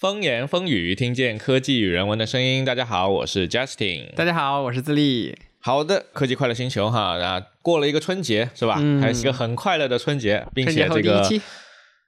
[0.00, 2.64] 风言风语，听见科技与人文的声音。
[2.64, 4.14] 大家好，我是 Justin。
[4.14, 5.36] 大家好，我是自立。
[5.60, 8.76] 好的，科技快乐星球哈，啊，过了一个春节是吧？
[8.78, 11.22] 嗯还是一个很快乐的春节，并且这个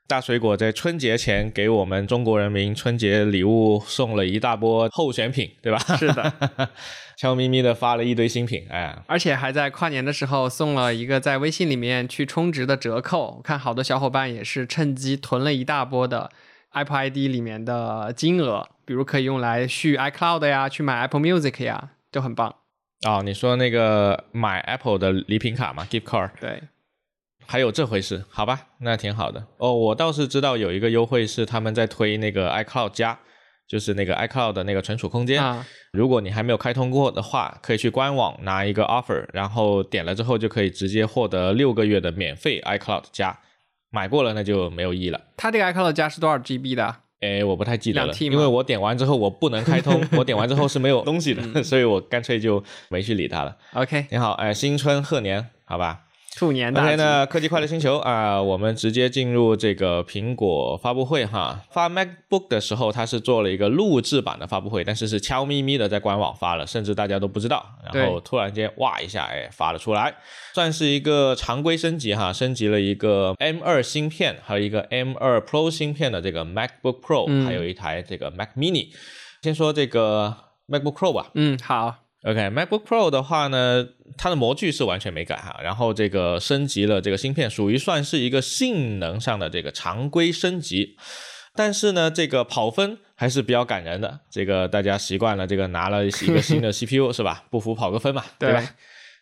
[0.08, 5.78] 大水果在春节前给我们中国人民春节礼物送了一大波候选品，对吧？
[5.98, 6.70] 是的，
[7.20, 13.36] 悄咪咪的发了一堆新品，哎，而且还在跨年的时候送了一个在微信里面去充值的折扣。
[13.36, 16.30] 我看好多小伙伴也是趁机囤了一大波的
[16.72, 22.54] Apple ID 里面的金额，比如可以用来续 iCloud 呀，去买 Apple Music 呀，就很棒。
[23.06, 26.62] 哦，你说那个买 Apple 的礼品卡嘛，gift card，对，
[27.46, 28.24] 还有这回事？
[28.30, 29.44] 好吧，那挺好的。
[29.58, 33.18] 哦，我倒是知道有一个优惠是他们在推那个 iCloud 加，
[33.66, 35.42] 就是那个 iCloud 的那个存储空间。
[35.42, 43.36] 啊，如果你还没有开通过的话，可以去官网拿一个 offer，然后点了之后就可以直接获得六个月的免费 iCloud 加。
[43.92, 45.20] 买过了那就没有意义了。
[45.36, 46.96] 它这个 iCloud 加是多少 GB 的？
[47.20, 53.56] 哎，我不太记得了因为我点完之后我不能开通， 我点完之后是没有东西的， 所以我干脆就没去理它了。
[53.74, 56.00] OK，你好，哎，新春贺年，好吧？
[56.34, 56.96] 兔年大 OK 吉。
[56.96, 61.60] 呢，科技快乐星球啊、我们直接进入这个苹果发布会哈。
[61.70, 67.64] 发 MacBook 的时候，它是做了一个录制版的发布会，但是是悄咪咪的在官网发了，甚至大家都不知道。
[67.92, 70.14] 然后突然间哇一下，哎，发了出来，
[70.54, 78.88] 算是一个常规升级哈，升级了一个 M2 芯片还有一个 M2 Pro 芯片的这个 MacBook Pro，、嗯还有一台这个 Mac Mini。
[79.42, 80.34] 先说这个
[80.68, 81.30] MacBook Pro 吧。
[81.34, 90.96] 嗯，好，OK，MacBook Pro 的话呢，它的模具是完全没改哈，然后这个升级了这个芯片，属于算是一个性能上的这个常规升级。
[91.54, 94.20] 但是呢，这个跑分还是比较感人的。
[94.30, 97.44] 这个大家习惯了，这个拿了一个 新的 CPU 是吧？
[97.50, 98.60] 不服跑个分嘛，对吧？
[98.60, 98.68] 对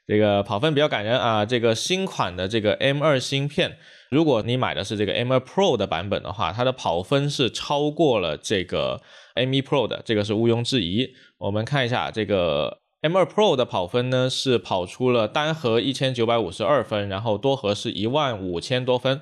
[0.07, 1.45] 这个跑分比较感人啊。
[1.47, 3.79] 这个新款的这个 M2 芯片，
[4.11, 9.01] 如果你买的是这个 M2 Pro 的版本的话，它的跑分是超过了这个
[9.37, 11.09] M1 Pro 的，这个是毋庸置疑。
[11.39, 19.21] 我们看一下这个 M2 Pro 的跑分呢，是跑出了单核一千九百五十二分，然后多核是一万五千多分。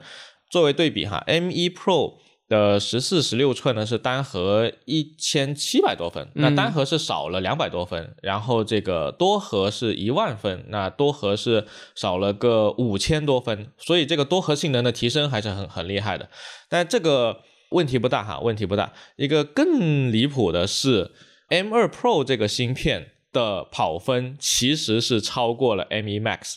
[0.50, 2.14] 作为对比哈，M1 Pro
[2.48, 16.30] 的十四、十六寸呢是单核一千七百多分，那嗯单核是少了两百多分，然后这个多核是一万分，那多核是少了个五千多分，所以这个多核性能的提升还是很很厉害的。
[16.70, 18.92] 但这个问题不大哈，问题不大。
[19.16, 21.12] 一个更离谱的是
[21.50, 26.56] ，M2 Pro 这个芯片的跑分其实是超过了 M1 Max。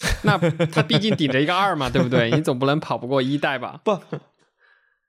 [0.22, 2.30] 那它毕竟顶着一个二嘛，对不对？
[2.30, 3.80] 你总不能跑不过一代吧？
[3.84, 3.98] 不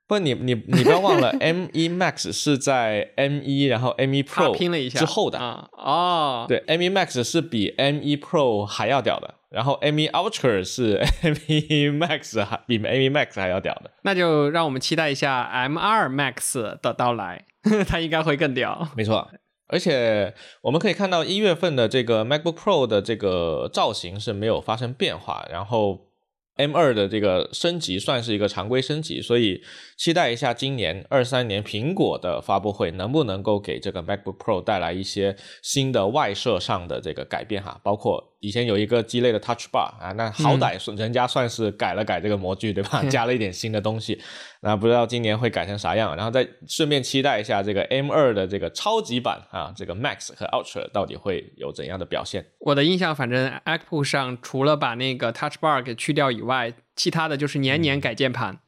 [0.08, 5.38] 不，你你你不要忘了，M1 Max 是在 M1 然后 M1 Pro 拼了一下之后的。
[5.38, 13.92] 啊，哦，对，M1 Max 是比 M1 Pro 还要屌的，然后 M1 Ultra 是 M1 Max 还比 M1 Max 还要屌的。
[14.02, 17.44] 那就让我们期待一下 M2 Max 的到来，
[17.86, 18.88] 它应该会更屌。
[18.96, 19.30] 没错，
[19.70, 26.08] 而且我们可以看到一月份的这个 MacBook Pro 的这个造型是没有发生变化，然后
[26.56, 29.62] M 二的这个升级算是一个常规升级，所以
[29.96, 44.20] 期待一下今年二三年苹果的发布会能不能够给这个 MacBook Pro 带来一些新的外设上的这个改变哈，包括以前有一个鸡肋的 Touch Bar 啊，那好歹是人家算是改了改这个模具对吧， 加了一点新的东西，
[44.62, 52.46] 那不知道今年会改成啥样，然后再顺便期待一下这个 M 二的这个超级版啊，这个 Max 和 Ultra 到底会有怎样的表现。
[52.60, 58.58] 我的印象，反正 Apple 上除了把那个 Touch Bar 给去掉以外，其他的就是年年改键盘，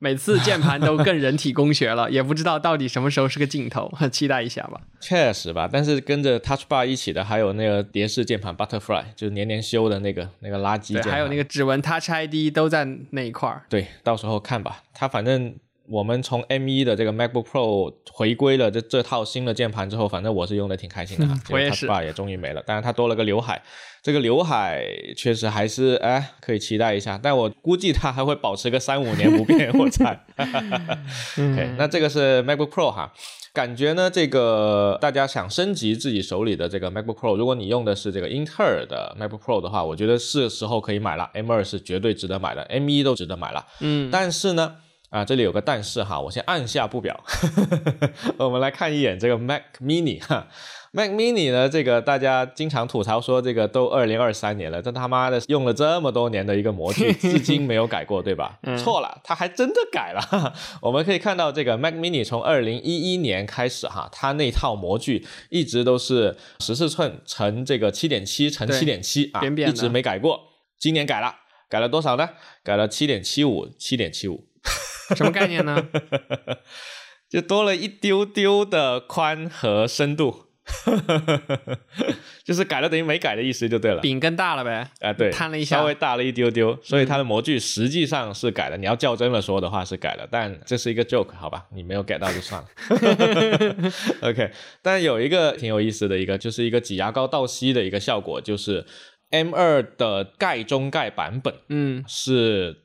[0.00, 4.80] 每次键盘都更人体工学了，也不知道到底什么时候是个尽头， 期待一下吧。
[5.00, 11.12] 确实吧，但是跟着 Touch Bar 一起的还有那个蝶式键盘 Butterfly，就是年年修的那个那个垃圾键对，盘。
[11.12, 13.62] 还有那个指纹 Touch ID 都在那一块儿。
[13.68, 14.82] 对，到时候看吧。
[14.94, 15.54] 它反正
[15.90, 23.62] 我们从 M1 的这个 MacBook Pro 回归了这这套新的键盘之后，反正我是用的挺开心的我也是 Bar 也终于没了，但是它多了个刘海，
[24.02, 24.84] 这个刘海
[25.16, 30.18] 确实还是哎可以期待一下，但我估计它还会保持个三五年不变，我猜。
[31.38, 33.12] OK，那这个是 MacBook Pro 哈。
[33.54, 41.28] 感觉呢，这个大家想升级自己手里的这个 MacBook Pro，如果你用的是这个英特尔的 MacBook Pro 的话，我觉得是时候可以买了。
[41.34, 43.66] M2 是绝对值得买的，M1 都值得买了。
[43.80, 44.76] 嗯，但是呢，
[45.10, 47.18] 啊，这里有个但是哈，我先按下不表。
[48.36, 50.46] 我们来看一眼这个 Mac Mini 哈
[50.92, 58.58] ，Mac Mini 呢，这个大家经常吐槽说这个都二零二三年了，这他妈的用了这么多年的一个模具，至今没有改过，对吧？
[58.76, 60.52] 错了，它还真的改了。
[60.82, 70.38] 我们可以看到这个 Mac Mini 从二零一一年开始哈，它那套模具一直都是十四寸乘这个七点七乘对七点七啊，扁扁一直没改过。
[70.78, 71.34] 今年改了，
[71.70, 72.28] 改了多少呢？
[72.62, 74.47] 改了七点七五，七点七五。
[75.16, 75.88] 什么概念呢？
[77.28, 80.46] 就多了一丢丢的宽和深度。
[82.44, 84.02] 就是改了等于没改的意思就对了。
[84.02, 84.90] 饼更大了呗？
[85.00, 88.76] 啊，对，摊了一下，稍微大了一丢丢，所以它的模具实际上是改了。
[88.76, 91.64] 你要较真了说的话是改了，但这是一个 joke，好吧？
[91.72, 92.68] 你没有改到就算了。
[94.20, 94.50] OK，
[94.82, 98.84] 但有一个挺有意思的一个，就是一个挤牙膏倒吸的一个效果，就是
[99.30, 102.82] M 二的盖中盖版本，嗯，是。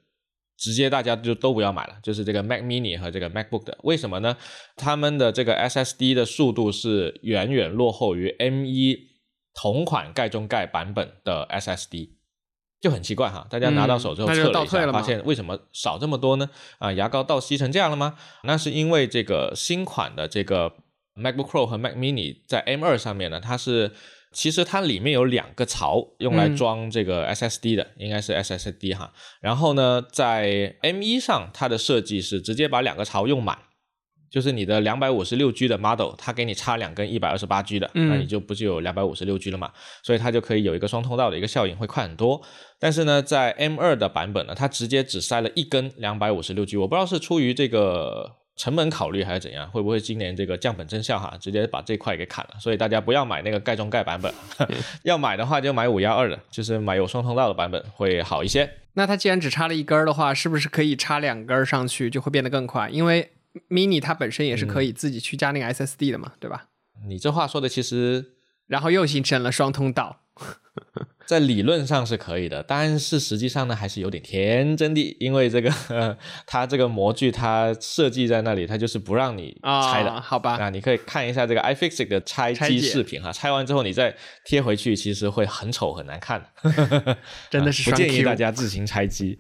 [0.63, 4.37] 直接大家就都不要买了，就是这个 Mac Mini 和这个 MacBook 的，为什么呢？
[4.77, 8.97] 他们的这个 SSD 的速度是远远落后于 M1
[9.53, 12.11] 同款盖中盖版本的 SSD，
[12.79, 13.45] 就很奇怪哈。
[13.49, 16.49] 大家拿到手之后测了一下，发现为什么少这么多呢？
[16.79, 18.15] 啊，牙膏倒吸成这样了吗？
[18.43, 20.71] 那是因为这个新款的这个
[21.15, 23.91] MacBook Pro 和 Mac Mini 在 M2 上面呢，它是。
[24.33, 29.13] 其实它里面有两个槽用来装这个 SSD 的，应该是 SSD 哈。
[29.39, 33.57] 然后呢，在 M1 上，它的设计是直接把两个槽用满，
[34.31, 39.71] 就是你的两百五十六 G 的 model，它给你插两根一百二十八 G 的，那你就不就有两百五十六 G 了嘛？
[40.01, 42.41] 所以它就可以有一个双通道的一个效应，会快很多。
[42.79, 48.42] 但是呢，在 M2 的版本呢，它直接只塞了一根两百五十六 G，我不知道是出于这个。
[48.55, 49.69] 成本考虑还是怎样？
[49.71, 52.59] 会不会今年这个降本增效哈，直接把这块给砍了？
[52.59, 54.33] 所以大家不要买那个盖中盖版本，
[55.03, 58.69] 要买的话就买五幺二的，就是买有双通道的版本会好一些。
[58.93, 62.89] 那它既然只插了一根的话，是不是可以插两根上去就会变得更快？
[62.89, 63.31] 因为
[63.69, 66.67] mini 它本身也是可以自己去加那个 SSD 的嘛，对吧？
[67.07, 68.33] 你这话说的其实，
[68.67, 70.21] 然后又形成了双通道。
[71.25, 75.71] 在理论上是可以的，但是实际上呢，还是有点天真的，因为这个
[76.45, 80.57] 它这个模具它设计在那里，它就是不让你拆的，好吧？
[80.57, 86.43] 啊，你可以看一下这个 iFixit 的拆机视频哈，拆完之后你再贴回去，其实会很丑很难看，
[87.49, 89.37] 真的是不建议大家自行拆机。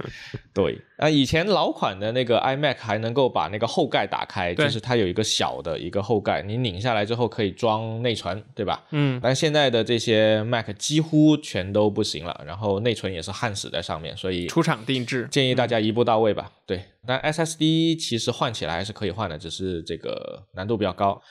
[0.53, 8.83] 对啊，以前老款的那个 iMac 还能够把那个后盖打开，就是它有一个小的一个后盖，你拧下来之后可以装内存，对吧？
[8.91, 11.72] 嗯，但现在的这些 Mac 几乎全。
[11.73, 16.51] 都不行了，然后内存也是焊死在上面，所以出厂定制建议大家一步到位吧。
[16.65, 21.21] 对，但 SSD 其实换起来还是可以换的，只是这个难度比较高。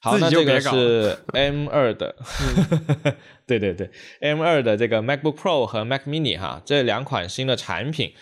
[0.00, 2.12] 好，那这个是 M 二的，
[3.46, 3.88] 对对对
[4.20, 8.12] ，M 二的这个 MacBook Pro 和 Mac Mini 哈，这两款新的产品，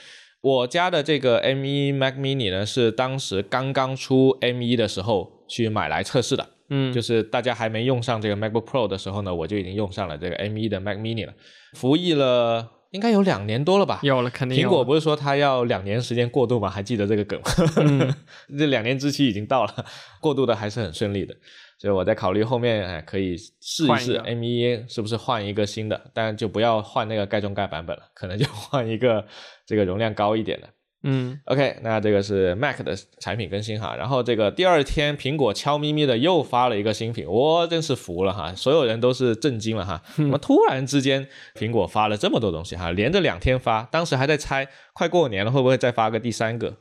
[0.43, 6.51] 我家的这个 M 一 Mac Mini 呢是当时刚刚出 M 一的时候去买来测试的。
[6.71, 11.35] 嗯，就是大家还没用上这个 MacBook Pro 的时候呢，我就已经用上了这个 M1 的 Mac Mini 了，
[11.75, 14.01] 服役了应该有两年多了吧？
[14.03, 14.59] 有了，肯定。
[14.59, 16.69] 苹果不是说它要两年时间过渡吗？
[16.69, 18.17] 还记得这个梗吗？
[18.59, 19.85] 这两年之期已经到了，
[20.21, 21.35] 过渡的还是很顺利的。
[21.79, 29.25] 所以我在考虑后面哎，可以试一试 M1 是不是换一个新的，但就不要换那个盖中盖版本了，可能就换一个
[29.65, 30.69] 这个容量高一点的。
[31.03, 46.77] 嗯，OK，那这个是 Mac 的产品更新哈，然后这个第二天苹果悄咪咪的又发了一个新品，我真是服了哈，所有人都是震惊了哈， 怎么突然之间苹果发了这么多东西哈，连着两天发，当时还在猜快过年了会不会再发个第三个，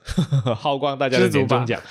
[0.54, 1.82] 耗光大家的年终奖。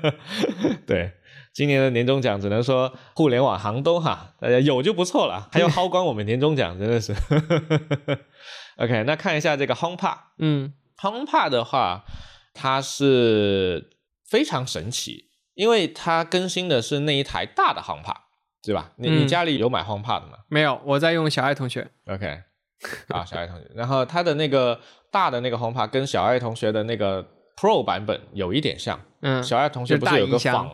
[0.86, 1.12] 对，
[1.52, 7.14] 今年的年终奖只能说互联网寒冬哈，大家有就不错了，还要薅光我们年终奖，真的是。
[8.80, 10.72] OK，那看一下这个 HomePod，嗯。
[11.00, 12.04] HomePod 的话，
[12.52, 13.90] 它是
[14.28, 18.16] 非常神奇，因为它更新的是那一台大的 HomePod，
[18.62, 18.92] 对吧？
[18.96, 20.38] 你你家里有买 HomePod 吗？
[20.48, 21.90] 没有，我在用小爱同学。
[22.06, 22.42] OK，
[23.08, 24.78] 啊，小爱同学，然后它的那个
[25.10, 27.26] 大的那个 HomePod 跟小爱同学的那个
[27.56, 29.00] Pro 版本有一点像。
[29.22, 30.70] 嗯，小爱同学不是有个仿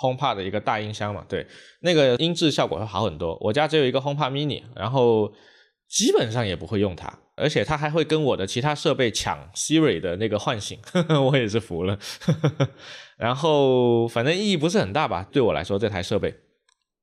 [0.00, 1.24] HomePod 的一个大音箱嘛？
[1.28, 1.46] 对，
[1.80, 3.36] 那个音质效果会好很多。
[3.40, 5.32] 我家只有一个 HomePod Mini，然后
[5.88, 7.20] 基本上也不会用它。
[7.36, 11.98] 而且它还会跟我的其他设备抢 Siri 的那个唤醒，呵 呵我也是服了。
[13.18, 16.36] 然后反正意义不是很大吧，对我来说这台设备，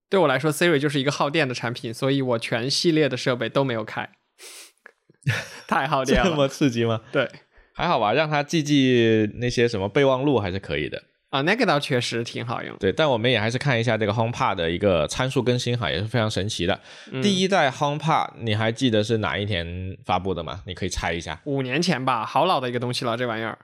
[0.10, 4.10] 对我来说 Siri 就是一个耗电的产品，所以我全系列的设备都没有开，
[5.68, 6.30] 太耗电了。
[6.30, 7.02] 这么刺激吗？
[7.12, 7.30] 对，
[7.76, 11.04] 还好吧，让它记记那些什么备忘录还是可以的。
[11.32, 12.76] 啊，那个倒确实挺好用。
[12.78, 16.80] 对，但我们也还是看一下这个 HomePod 的一个参数更新哈，也是非常神奇的。
[17.24, 20.62] 第一代 HomePod，你还记得是哪一年发布的吗？
[20.68, 21.40] 你可以猜一下。
[21.46, 23.58] 五年前吧，好老的一个东西了，这玩意儿。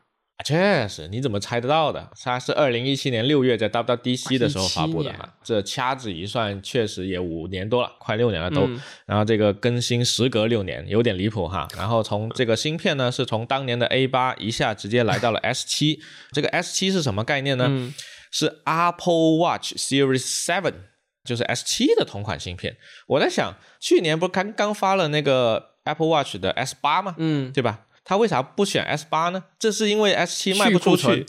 [0.46, 2.10] 确实，你怎么猜得到的？
[2.24, 5.28] 它是二零一七年六月在 WWDC 的时候发布的嘛？
[5.44, 8.70] 这掐指一算，确实也五年多了，快六年了都。
[9.06, 11.68] 然后这个更新时隔六年，有点离谱哈。
[11.76, 16.00] 然后从这个芯片呢，是从当年的 A 八一下直接来到了 S 七。
[16.32, 17.92] 这个 S 七是什么概念呢？
[18.30, 20.74] 是 Apple Watch Series Seven，
[21.24, 22.78] 就是 S 七的同款芯片。
[23.08, 27.16] 我在想，去年不是刚刚发了那个 Apple Watch 的 S 八吗？
[27.18, 27.87] 嗯，对吧？
[28.10, 29.44] 他为啥不选 S 八呢？
[29.60, 31.26] 这是因为 S 七卖不出去，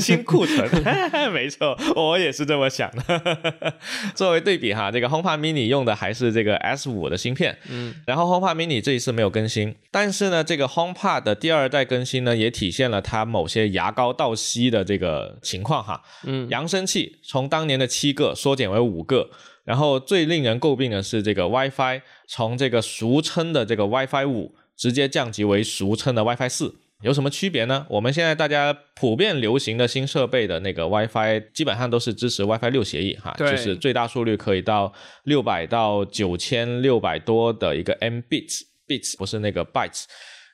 [0.00, 0.64] 清库存。
[1.34, 3.74] 没错，我也是这么想的。
[4.14, 19.30] 作为对比哈，这个 HomePod Mini 用的还是这个 S 五的芯片，嗯，然后 HomePod Mini 这一次没有更新，但是呢，这个 HomePod 的第二代更新呢，也体现了它某些牙膏倒吸的这个情况哈，嗯，扬声器从当年的七个缩减为五个，
[19.64, 24.54] 然后最令人诟病的是这个 WiFi 从这个俗称的这个 WiFi 五。
[24.80, 27.84] 直接降级为俗称的 WiFi 四，有什么区别呢？
[27.90, 34.90] 我们现在大家普遍流行的新设备的那个 WiFi 基本上都是支持 WiFi 六协议哈，就是最大速率可以到
[35.24, 40.04] 六百到九千六百多的一个 Mbits，bits 不是那个 bytes。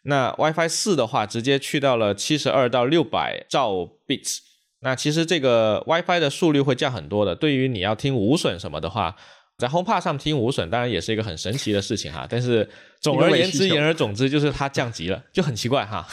[0.03, 3.73] 那 WiFi 四的话，直接去到了七十二到六百兆
[4.09, 4.39] bits。
[4.81, 9.15] 那其实这个 WiFi 的速率会降很多的，对于你要听无损什么的话。
[9.59, 12.27] 在 HomePod 上听无损，当然也是一个很神奇的事情哈。
[12.29, 12.69] 但是
[13.01, 16.07] 总而言之，言而总之，就是它降级了，就很奇怪哈，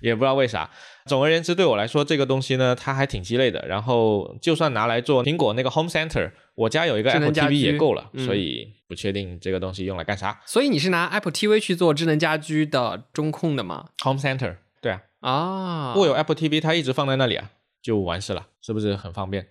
[0.00, 0.70] 也不知道为啥。
[1.06, 3.66] 总而言之，对我来说，这个东西呢，它还挺鸡肋的。
[3.66, 10.40] 然后，就算拿来做苹果那个 Home Center，我家有一个 Apple TV 也够了，所以不确定这个东西用来干啥。
[10.46, 15.02] 所以你是拿 Apple TV 去做智能家居的中控的吗？Home Center，对啊。
[15.20, 17.50] 啊，我有 Apple TV，它一直放在那里啊，
[17.82, 19.48] 就完事了，是不是很方便？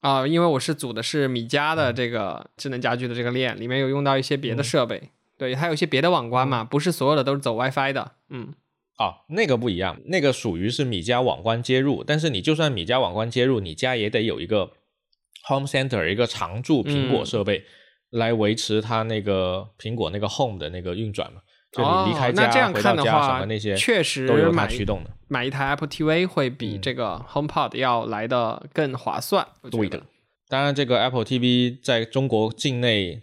[0.00, 8.54] 啊，因为我是组的是米家的这个智能家居的这个链，里面有用到一些别的设备，对，还有一些别的网关嘛，不是所有的都是走 WiFi 的，嗯，
[8.98, 14.70] 哦，那个不一样，那个属于是米家网关接入，但是你就算米家网关接入，你家也得有一个
[15.48, 17.64] Home Center 一个常驻苹果设备
[18.10, 21.40] 来维持它那个苹果那个 Home 的那个运转嘛。
[21.72, 25.10] 就你离开家回到家什么那些，确实都有它驱动的。
[25.28, 29.46] 买一台 Apple TV 会比这个 HomePod 要来的更划算。
[29.70, 30.02] 对的，
[30.48, 33.22] 当然这个 Apple TV 在中国境内。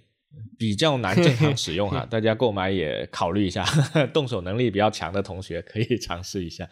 [0.58, 3.66] 比较难正常使用哈， 大家购买也考虑一下，
[4.14, 6.68] 动手能力比较强的同学可以尝试一下。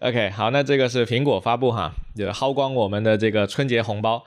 [0.00, 4.24] OK，好，那这个是苹果发布哈，就薅光我们的这个春节红包，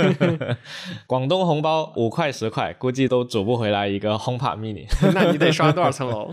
[1.06, 6.30] 广东红包五块十块，估计都组不回来一个 HomePod Mini，那你得刷多少层楼？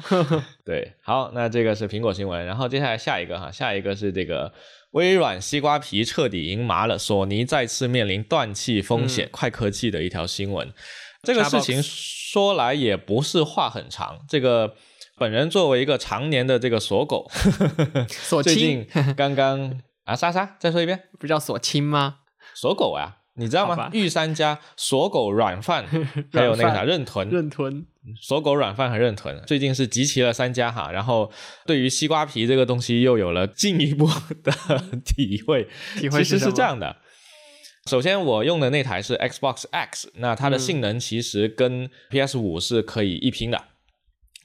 [0.65, 4.51] 对，好，那这个是苹果新闻，然后接下来下一个哈，下一个是这个。
[4.95, 9.27] 微软西瓜皮彻底赢麻了，索尼再次面临断气风险。
[9.29, 10.73] 快科技的一条新闻，
[11.21, 14.19] 这个事情说来也不是话很长。
[14.29, 14.75] 这个
[15.17, 17.29] 本人作为一个常年的这个锁狗，
[18.41, 18.87] 最近
[19.17, 22.19] 刚刚啊，莎莎再说一遍， 不叫锁亲吗？
[22.53, 23.17] 锁狗啊。
[23.37, 23.89] 你知道吗？
[23.93, 25.85] 御三家锁狗软饭，
[26.31, 27.85] 还有那个啥认屯，认屯
[28.21, 30.91] 锁狗软饭和认屯，最近是集齐了三家哈。
[30.91, 31.31] 然后
[31.65, 34.07] 对于西瓜皮这个东西又有了进一步
[34.43, 34.53] 的
[35.03, 35.67] 体会。
[35.97, 36.95] 体会其实是这样的，
[37.89, 43.61] 首先我用的那台是 Xbox X，那它的性能其实跟 PS 五是可以一拼的。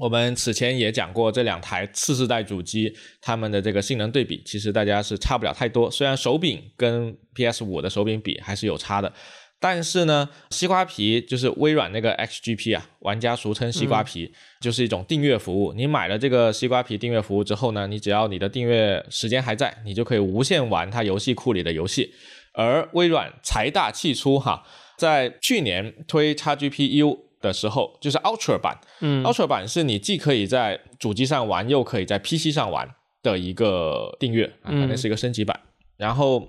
[0.00, 2.90] 我们此前也讲过这两台次世代主机，
[3.20, 5.90] 它们的这个性能对比，其实大家是差不了太多。
[5.90, 9.12] 虽然手柄跟 PS 五的手柄比还是有差的，
[9.60, 15.74] 但是呢，西瓜皮就是微软那个 XGP 啊，玩家俗称西瓜皮，就是一种订阅服务。
[15.74, 22.14] 你买了这个西瓜皮订阅服务之后呢，你只要你的订阅时间还在，你就可以无限玩它游戏库里的游戏。
[22.54, 24.64] 而微软财大气粗哈，
[24.96, 27.29] 在去年推 XGPU。
[27.40, 32.88] 的时候就是 Ultra 版，嗯，Ultra 版是你既可以在主机上玩，又可以在 PC 上玩
[33.22, 35.58] 的一个订阅，啊，可能是一个升级版。
[35.96, 36.48] 然后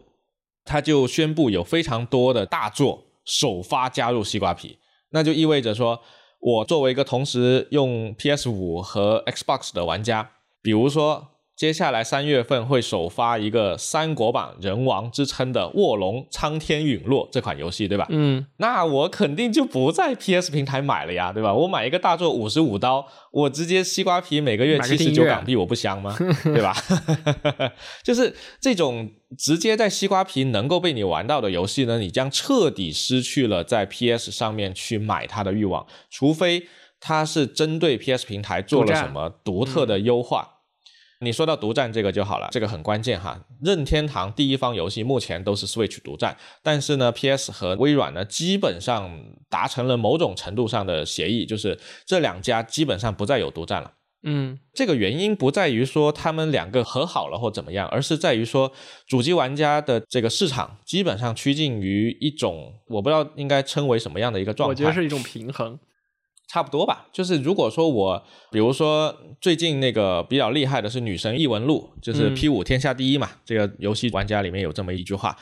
[0.65, 4.79] 他就宣布有非常多的大作首发加入西瓜皮，
[5.11, 6.01] 那就意味着说，
[6.39, 10.31] 我作为一个同时用 PS 五和 Xbox 的玩家，
[10.61, 11.29] 比如说。
[11.61, 18.07] 接下来三月份会首发一个三国版人王之称的《卧龙苍天陨落》这款游戏，对吧？
[18.09, 21.53] 嗯，那我肯定就不在 PS 平台买了呀，对吧？
[21.53, 26.17] 我买一个大作五十五刀，我直接西瓜皮每个月七十九港币，我不香吗？
[26.45, 26.75] 对吧？
[28.03, 36.65] 就是这种直接在西瓜皮能够被你玩到的游戏呢，你将彻底失去了在 PS 上面去买它的欲望，除非
[36.99, 40.50] 它是针对 PS 平台做了什么独特的优化。
[41.23, 43.39] 你说到独占这个就好了，这个很关键哈。
[43.61, 53.93] 任天堂第一方游戏目前都是 Switch 独占，但是呢，PS 和微软呢基本上达成了某种程度上的协议，就是这两家基本上不再有独占了。
[54.23, 58.71] 嗯，这个原因不在于说他们两个和好了或怎么样，而是在于说
[59.07, 64.69] 主机玩家的这个市场基本上趋近于一种我不知道应该称为什么样的一个状态。
[64.71, 65.79] 我觉得是一种平衡。
[66.51, 75.31] 差不多吧，就是如果说我，比如说最近那个比较厉害的是《女神异闻录》，就是 P 五天下第一嘛，这个游戏玩家里面有这么一句话，《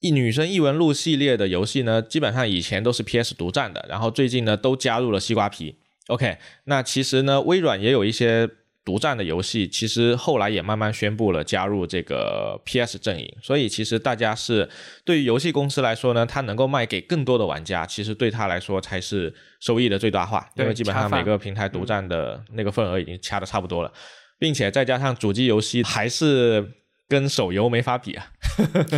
[0.00, 5.76] 一女神异闻录》系列的游戏呢，基本上以前都是 PS 独占的，然后最近呢都加入了西瓜皮
[6.08, 8.50] ，OK，那其实呢，微软也有一些
[8.84, 13.32] 独占的游戏，其实后来也慢慢宣布了加入这个 PS 阵营。
[13.40, 14.68] 所以其实大家是
[15.04, 23.92] 对于游戏公司来说呢，它能够卖给更多的玩家，其实对它来说才是收益的最大化，因为基本上每个平台独占的那个份额已经掐的差不多了，
[24.38, 26.72] 并且再加上主机游戏还是
[27.08, 28.26] 跟手游没法比啊，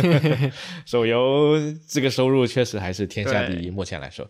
[0.85, 1.55] 手游
[1.87, 4.27] 这个收入确实还是天下第一，目前来说。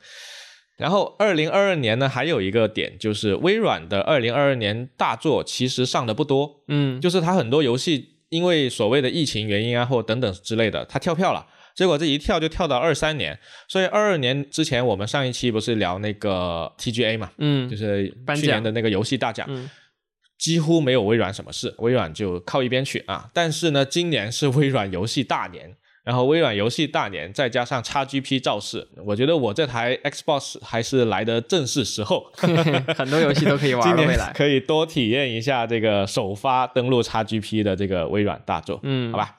[0.77, 13.39] 然后，二零二二年呢，还有一个点就是微软的二零二二年大作其实上的不多，嗯，就是它很多游戏因为所谓的疫情原因啊，或等等之类的，它跳票了，结果这一跳就跳到二三年。
[13.69, 19.47] 所以二二年之前，我们上一期不是聊那个 TGA 嘛，嗯，就是去年的那个游戏大奖，
[20.37, 23.29] 几乎没有微软什么事，微软就靠一边去啊。
[23.33, 25.77] 但是呢，今年是微软游戏大年。
[26.05, 32.23] 然后微软游戏大年，再加上 XGP 造势，我觉得我这台 Xbox 还是来的正是时候，
[32.95, 33.81] 很多游戏都可以玩。
[33.81, 39.37] 今年可以多体验一下这个首发登录 XGP 的这个微软大作，嗯，好吧。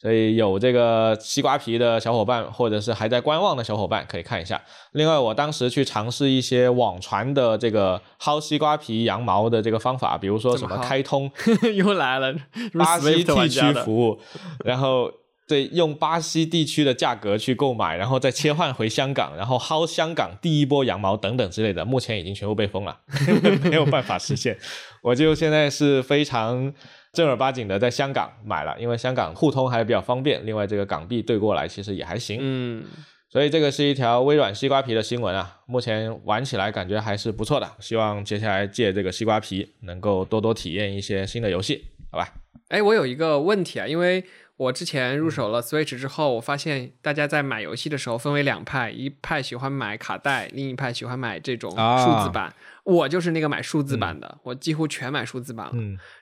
[0.00, 4.60] 所以有这个西瓜皮的小伙伴，或者是还在观望的小伙伴，可以看一下。
[4.94, 11.30] 另外，我当时去尝试一些网传的这个薅西瓜皮羊毛的这个方法，比如说什么开通，
[11.76, 12.34] 又来了
[12.76, 14.18] 巴西地区服务，
[14.64, 15.08] 然后。
[15.52, 22.98] 对，用巴西地区的价格去购买，然后再切换回香港，然后薅香港第一波羊毛等等之类的，目前已经全部被封了，
[23.68, 24.56] 没有办法实现。
[25.04, 26.72] 我就现在是非常
[27.12, 30.40] 正儿八经的在香港买了，因为香港互通还比较方便。
[30.46, 32.38] 另外，这个港币兑过来其实也还行。
[32.40, 32.82] 嗯，
[33.28, 37.70] 所以这个是一条微软西瓜皮的新闻啊，目前玩起来感觉还是不错的。
[37.78, 42.32] 希望接下来借这个西瓜皮能够多多体验一些新的游戏，好吧？
[42.68, 44.24] 哎，我有一个问题啊，因为。
[44.62, 52.54] 我之前入手了 Switch 之后，我发现大家在买游戏的时候分为两派，一派喜欢买卡带，另一派喜欢买这种数字版。
[52.84, 55.72] 我就是那个买数字版的，我几乎全买数字版了。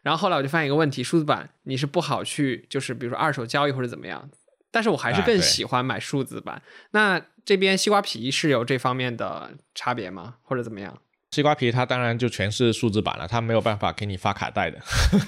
[0.02, 4.30] 然后后来我就发现一个问题，数字版你是不好去，就是比如说二手交易或者怎么样。
[4.70, 6.62] 但是我还是更喜欢买数字版。
[6.92, 10.36] 那这边西瓜皮是有这方面的差别吗？
[10.42, 10.96] 或者怎么样？
[11.32, 14.76] 西瓜皮它当然就全是数字版了，它没有办法给你发卡带的，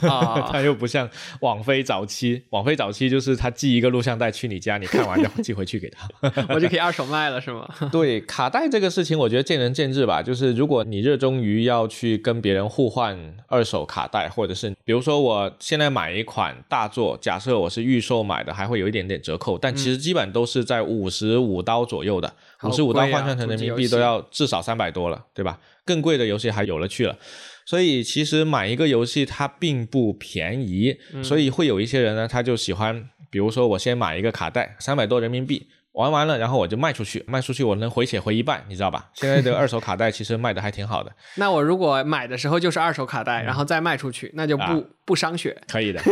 [0.51, 1.09] 它又不像
[1.41, 6.09] 网飞早期，网飞早期就是他寄一个录像带去你家，你看完就寄回去给他，
[6.53, 7.69] 我就可以二手卖了，是吗？
[7.93, 22.35] 对，卡带这个事情我觉得见仁见智吧，就是如果你热衷于要去跟别人互换二手卡带，或者是比如说我现在买一款大作，假设我是预售买的，还会有一点点折扣，但其实基本都是在五十五刀左右的，
[22.65, 25.59] 五十五到换算成人民币都要至少三百多了，对吧？
[25.85, 27.19] 更贵的游戏还有了去了，
[27.67, 35.69] 所以其实买一个游戏它并不便宜，所以会有一些人呢，他就喜欢，比如说我先买一个卡带，三百多人民币。
[35.93, 39.11] 玩完了，然后我就卖出去，卖出去我能回血回一半，你知道吧？
[39.15, 41.13] 现在的二手卡带其实卖的还挺好的。
[41.37, 45.57] 那我如果买的时候就是二手卡带，然后再卖出去，那就不不伤血。
[45.71, 46.01] 可以的。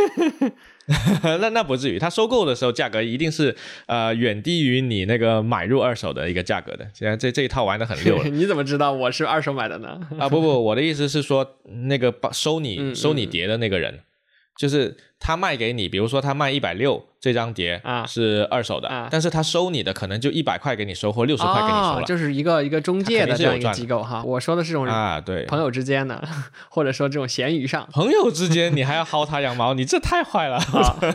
[1.39, 6.85] 那那不至于，他收购的时候价格一定是呃远低于你那个买入二手的一个价格的。
[6.93, 8.21] 现在这这一套玩的很溜。
[8.25, 9.99] 你怎么知道我是二手买的呢？
[10.19, 11.55] 啊不不，我的意思是说
[11.87, 13.99] 那个收你收你碟的那个人。
[14.61, 24.21] 就是他卖给你，比如说他卖一百六这张碟啊是二手的，但是他收你的可能就一百块给你收，或六十块给你收了，就是一个一个中介的这样一个机构哈。
[24.23, 26.23] 我说的是这种啊，对，朋友之间的，
[26.69, 30.61] 或者说这种闲鱼上，朋友之间你还要薅他羊毛，你这太坏了。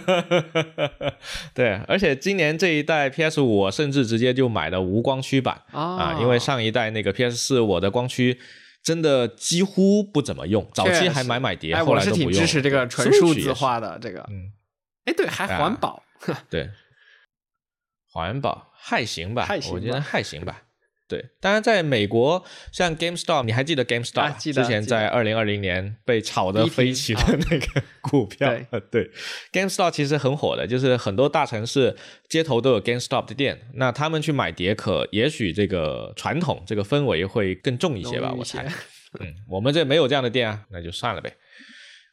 [1.55, 8.41] 对，而且今年这一代 PS 五，我甚至直接就买了无光驱版啊，因为上一代那个 PS 四我的光驱。
[8.87, 12.29] 真的几乎不怎么用，早期还买买碟，后来都不用。
[12.29, 14.53] 我是挺支持这个纯数字化的这个，嗯，
[15.07, 16.05] 哎，对，还环保，
[16.49, 16.71] 对，
[18.09, 20.63] 环保还行吧，还行，我觉得还行吧。
[21.09, 28.53] 对，当然，在美国，像 GameStop，你还记得 GameStop 之前在二零二零年被炒得飞起的那个 股票？
[28.91, 29.11] 对
[29.53, 31.97] ，GameStop 其实很火的，就是很多大城市
[32.29, 38.67] 街头都有 GameStop 的店，那他们去买碟，可也许这个传统这个氛围会更重一些吧，我猜。
[39.21, 41.33] 嗯，我们这没有这样的店啊，那就算了呗。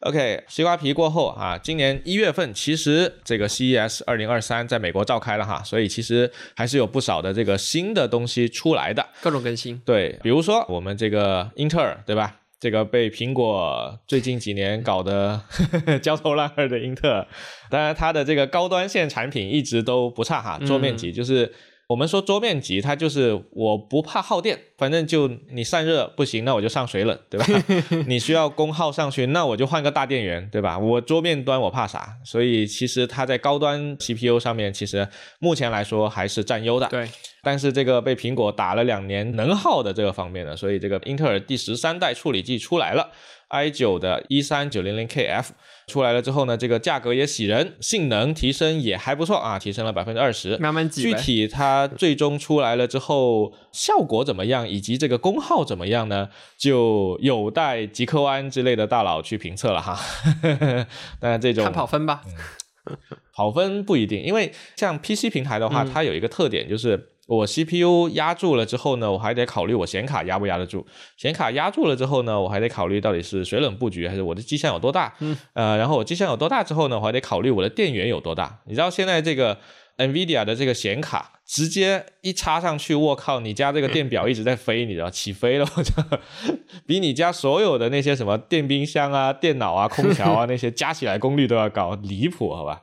[0.03, 9.77] OK，西瓜皮过后啊，今年一月份其实这个 CES 二零二三在美国召开了哈，所以其实还是有不少的这个新的东西出来的，各种更新。
[9.85, 12.39] 对，比如说我们这个英特尔，对吧？
[12.59, 15.41] 这个被苹果最近几年搞得
[16.03, 17.27] 焦头烂额的英特尔，
[17.69, 21.49] 当然它的这个高端线产品一直都不差哈，桌面级就是
[21.87, 27.45] 我们说桌面级，它就是我不怕耗电，反正就你散热不行，那我就上水冷，对吧？
[28.07, 30.79] 你需要功耗上去，那我就换个大电源，对吧？
[30.79, 32.15] 我桌面端我怕啥？
[32.23, 35.07] 所以其实它在高端 CPU 上面，其实
[35.39, 36.87] 目前来说还是占优的。
[36.87, 37.07] 对，
[37.43, 43.11] 但是这个被苹果打了两年能耗的这个方面呢，所以这个英特尔第十三代处理器出来了
[43.53, 45.45] ，i 九的一三九零零 KF。
[45.85, 50.57] 出来了之后呢，这个价格也喜人，性能提升也还不错啊，提升了百分之二十。
[50.57, 51.01] 慢慢挤。
[51.01, 56.29] 具体它最终出来了之后，效果怎么样，以及这个功耗怎么样呢？
[56.57, 59.99] 就有待极客湾之类的大佬去评测了哈。
[61.19, 62.21] 当然，这种看跑分吧。
[63.35, 67.09] 跑分不一定，因为像 PC 平台的话，它有一个特点就是。
[67.35, 70.85] 我 CPU 压住了之后呢，我还得考虑我显卡压不压得住。
[71.17, 75.13] 显卡压住了之后呢，我还得考虑到底是水冷布局还是我的机箱有多大。
[75.19, 75.37] 嗯。
[75.53, 78.59] 呃，然后我机箱有多大之后呢，我还得考虑我的电源有多大。
[78.65, 79.57] 你知道现在这个
[79.97, 86.03] NVIDIA 的这个显卡直接一插上去，我靠，你家这个电表一直在飞，你知道起飞了， 我操，
[86.87, 92.82] 比你家所有的那些什么电冰箱啊、电脑啊、空调啊 那些加起来功率都要高，离谱，好吧？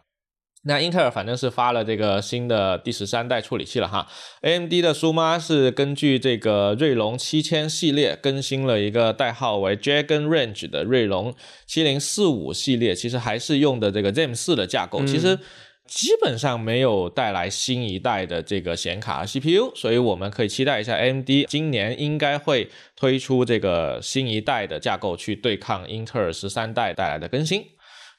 [0.65, 4.07] 那英特尔反正是发了这个新的第十三代处理器了哈
[4.43, 11.35] ，AMD 的苏妈是根据这个锐龙七千系列更新了一个代号为 Dragon Range 的锐龙
[11.67, 15.39] 七零四五系列，其实还是用的这个 Zen 四的架构，其实
[15.87, 27.65] 基本上没有带来新一代的这个显卡 CPU，所以我们可以期待一下 AMD 今年应该会推出这个新一代的架构去对抗英特尔十三代带来的更新。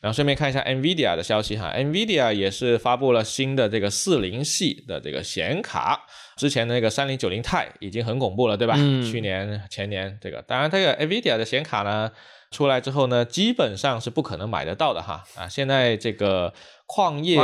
[0.02, 8.74] 然后顺便看一下 NVIDIA 的消息哈，NVIDIA 也是发布了新的这个四零系的这个显卡，之前的那个三零九零 Ti 已经很恐怖了，对吧？
[9.10, 12.12] 去年前年这个，当然这个 NVIDIA 的显卡呢
[12.50, 15.48] 出来之后呢，基本上是不可能买得到的哈啊！
[15.48, 16.52] 现在这个
[16.88, 17.38] 矿业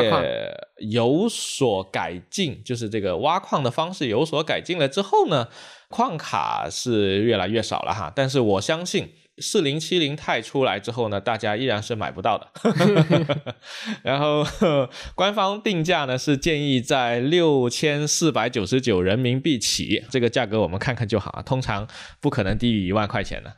[0.78, 5.48] 有所改进，就是这个挖矿的方式有所改进了之后呢，
[5.89, 9.08] 矿卡是越来越少了哈，但是我相信。
[9.39, 12.47] 四零七零钛出来之后呢，大家依然是买不到的。
[14.04, 14.45] 然后
[15.15, 21.88] 官方定价呢是建议在六千四百九十九人民币起，这个价格我们看看就好啊，通常
[22.19, 23.56] 不可能低于一万块钱的。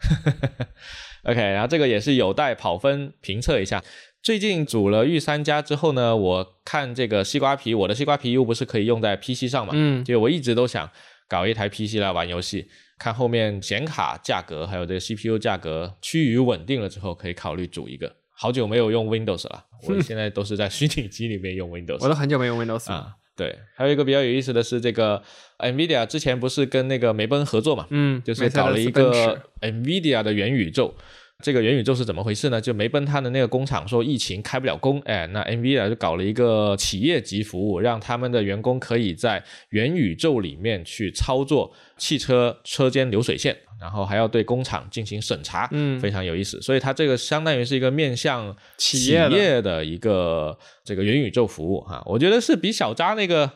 [1.23, 3.83] OK，然后这个也是有待跑分评测一下。
[4.21, 9.71] 最近组了御三家之后呢，我看这个西瓜皮，我的西瓜皮又不是可以用在 PC 上嘛？
[9.73, 10.89] 嗯，就我一直都想
[11.27, 12.67] 搞一台 PC 来玩游戏。
[12.99, 18.13] 看后面显卡价格，还有这个 CPU 价格趋于稳定了之后，可以考虑组一个。
[18.31, 21.97] 好久没有用 Windows 了， 我现在都是在虚拟机里面用 Windows。
[22.01, 23.15] 我都很久没用 Windows 啊。
[23.35, 25.23] 对，还有一个比较有意思的是，这个
[25.59, 27.87] NVIDIA 之前不是跟那个梅奔合作嘛？
[27.89, 30.93] 嗯，就是搞了一个 NVIDIA 的元宇宙。
[31.41, 32.59] 这个元宇宙是怎么回事呢？
[32.59, 46.61] 就梅奔他的那个工厂说疫情开不了工，哎，那 NVIDIA 就搞了一个企业级服务，让他们的员工可以在元宇宙里面去操作汽车车间流水线，然后还要对工厂进行审查，嗯，非常有意思。
[46.61, 53.49] 所以它这个相当于是一个面向企业的一个这个元宇宙服务哈，我觉得是比小扎那个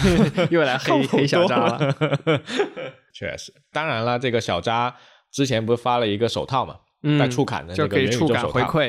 [0.50, 1.96] 又来黑 黑小扎了，
[3.14, 3.54] 确实。
[3.72, 4.94] 当然了，这个小扎
[5.30, 6.76] 之前不是发了一个手套嘛？
[7.18, 8.80] 带触感的那个元宇宙手套，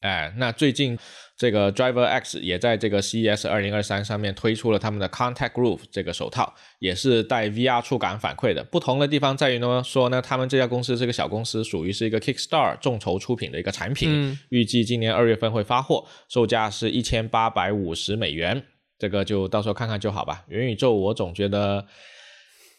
[0.00, 0.98] 哎，那最近
[1.34, 8.62] 这个 Driver X 也在这个 CES 二零二三上面推出了他们的 Contact Groove 这个手套，也是带 VR 触感反馈的。
[8.62, 18.62] 不同的地方在于呢，说呢，他们这家公司是个小公司，属于是一个 Kickstarter 众筹出品的一个产品，预计今年二月份会发货，售价是一千八百五十美元。
[18.98, 20.44] 这个就到时候看看就好吧。
[20.48, 21.86] 元宇宙我总觉得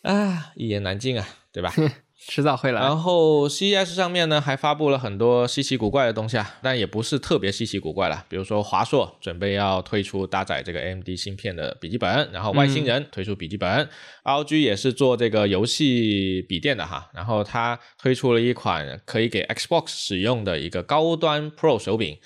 [0.03, 1.73] 啊，一言难尽啊，对吧？
[2.27, 2.81] 迟早会来。
[2.81, 8.25] 然后 CES 上面呢，还发布了很多稀奇古怪的东西啊，但也不是特别稀奇古怪了。
[8.27, 13.87] 比如说华硕准备要推出搭载这个 AMD 芯片的笔记本，然后外星人推出笔记本
[14.23, 22.17] ，LG 也是做这个游戏笔电的哈，然后它推出了一款可以给 Xbox 使用的一个高端 Pro 手柄，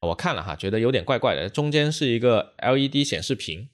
[0.00, 3.68] 我看了哈，觉得有点怪怪的，中间是一个 LED 显示屏。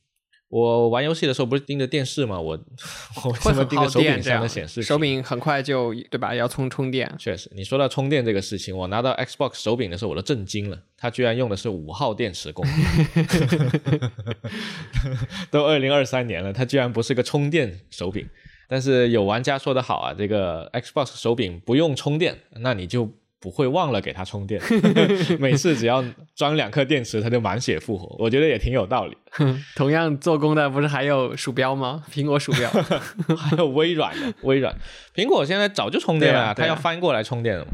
[0.53, 2.39] 我玩游戏的时候不是盯着电视吗？
[2.39, 2.51] 我
[3.25, 4.83] 我为什么盯着手柄上的显示？
[4.83, 6.35] 手柄很快就对吧？
[6.35, 7.11] 要充充电。
[7.19, 10.79] 确实，你说到充电这个事情，我拿到 Xbox 手柄的时候，我都震惊了。
[10.99, 14.11] 它居然用的是五号电池供电，
[15.51, 18.29] 都二零二三年了，它居然不是个充电手柄。
[18.69, 23.11] 但是有玩家说的好啊，这个 Xbox 手柄不用充电，那你就。
[23.43, 24.63] 不会忘了给它充电，
[25.41, 26.03] 每次只要
[26.37, 28.15] 装两颗电池，它就满血复活。
[28.21, 29.17] 我觉得也挺有道理。
[29.75, 32.05] 同样做工的不是还有鼠标吗？
[32.15, 32.71] 苹果鼠标，
[33.37, 34.73] 还有微软的微软。
[35.13, 37.67] 苹果现在早就充电了，它要翻过来充电了，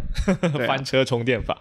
[0.66, 1.60] 翻车充电法。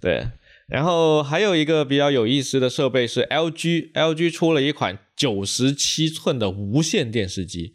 [0.00, 0.26] 对，
[0.66, 7.74] 然后还有一个比较有意思的设备是 LG，LG 出了一款九十七寸的无线电视机。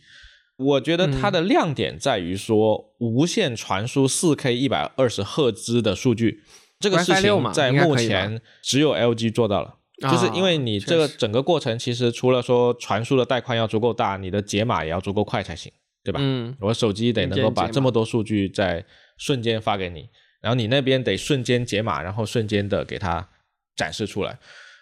[0.60, 6.44] 我觉得它的亮点在于说无线传输四 K 一百二十赫兹的数据，
[6.80, 9.76] 这个事情在目前只有 LG 做到了。
[10.02, 15.70] 就是因为你这个整个过程，其实除了说传输的带宽要足够大，你的解码也要足够快才行，
[16.04, 16.20] 对吧？
[16.22, 18.86] 嗯，我手机得能够把这么多数据在
[19.18, 20.10] 瞬间发给你，
[20.42, 23.30] 然后你那边得瞬间解码，然后瞬间的给它
[23.76, 24.40] 展示出来。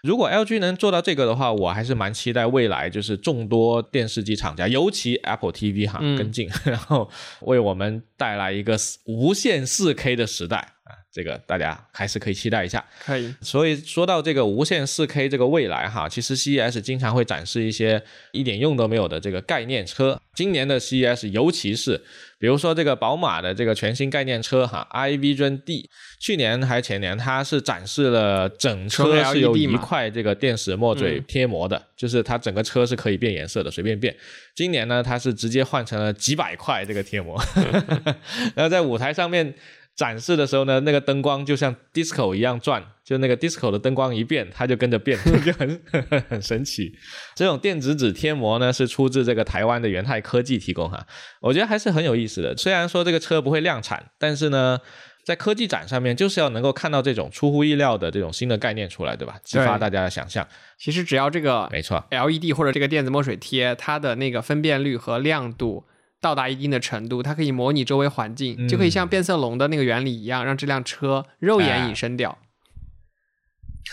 [0.07, 7.09] 如果 LG 能做到这个的话，我还是蛮期待未来就是众多电视机厂家，尤其 Apple TV 哈跟进， 然后
[7.41, 10.75] 为我们带来一个无限 4K 的时代。
[11.17, 13.33] 这个大家还是可以期待一下，可以。
[13.41, 17.99] 所以说到这个无线四 K 这个未来哈，其实 CES 经常会展示一些
[18.31, 20.21] 一点用都没有的这个概念车。
[20.35, 21.99] 今年的 CES，尤其是
[22.37, 34.15] 比如说这个宝马的这个全新概念车哈，iVision D，去年还前年它是展示了整车是由一块这个电池墨嘴贴膜的，就是它整个车是可以变颜色的，随便变。
[34.53, 37.41] 今年呢，它是直接换成了几百块这个贴膜，
[38.53, 39.55] 然后在舞台上面。
[39.97, 45.81] 展示的时候呢，那个灯光就像 disco 一样转，就那个 disco 的灯光一变，它就跟着变， 就很
[46.29, 46.95] 很神奇。
[47.35, 51.07] 这种电子纸贴膜呢，是出自这个台湾的元泰科技提供哈，
[51.41, 52.55] 我觉得还是很有意思的。
[52.55, 54.79] 虽然说这个车不会量产，但是呢，
[55.23, 59.39] 在科技展上面就是要能够看到这种出乎意料的这种新的概念出来，对吧？
[59.43, 60.47] 激发大家的想象。
[60.77, 65.85] 其实只要这个没错，LED 或者这个电子墨水贴，它的那个分辨率和亮度。
[66.19, 72.37] 到达一定的程度，它可以模拟周围环境，就可以像变色龙的那个原理一样，让这辆车肉眼隐身掉。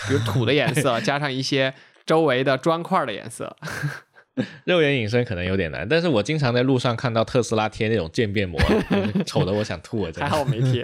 [0.08, 3.56] 比如土的颜色， 加上一些周围的砖块的颜色。
[4.64, 8.60] 肉眼隐身可能有点难，但是我经常在路上看到特斯拉贴那种渐变膜，
[9.24, 10.10] 丑的我想吐啊！
[10.16, 10.82] 还好我没贴，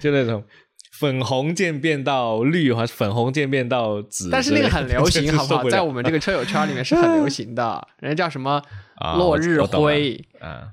[0.00, 0.42] 就那种
[0.98, 4.30] 粉红渐变到绿，还是粉红渐变到紫。
[4.30, 5.64] 但是那个很流行，好不好？
[5.70, 8.62] 在我们这个车友圈里面是很流行的，人家叫什么？
[9.18, 10.68] 落日灰啊！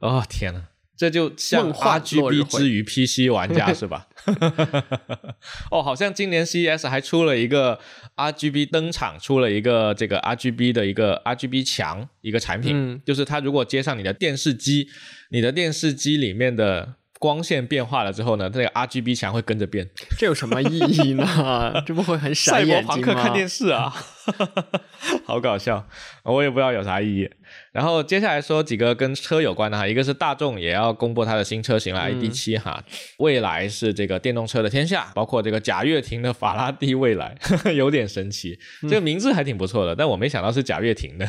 [0.00, 0.62] 哦天呐，
[0.96, 4.06] 这就像 RGB 之于 PC 玩家 是吧？
[5.70, 7.78] 哦，好像今年 CES 还出了一个
[8.16, 14.88] RGB 登场，出了一个这个 RGB 的一个 RGB 墙一个产品，就是它如果接上你的电视机，
[15.30, 16.94] 你的电视机里面的。
[17.18, 21.24] 光线变化了之后呢，这个 RGB 墙会跟着变，这有什么意义呢？
[21.86, 23.14] 这不会很闪眼睛吗？
[23.22, 23.94] 看电视啊，
[25.24, 25.86] 好搞笑，
[26.22, 27.30] 我也不知道有啥意义。
[27.72, 32.82] 然后接下来说几个跟车有关的哈，一个是大众也要公布它的新车型了，ID 七哈，
[33.18, 37.36] 未来是这个电动车的天下，包括这个贾跃亭的法拉第未来，
[37.74, 41.28] 有点神奇，这个名字还挺不错的，但我没想到是贾跃亭的，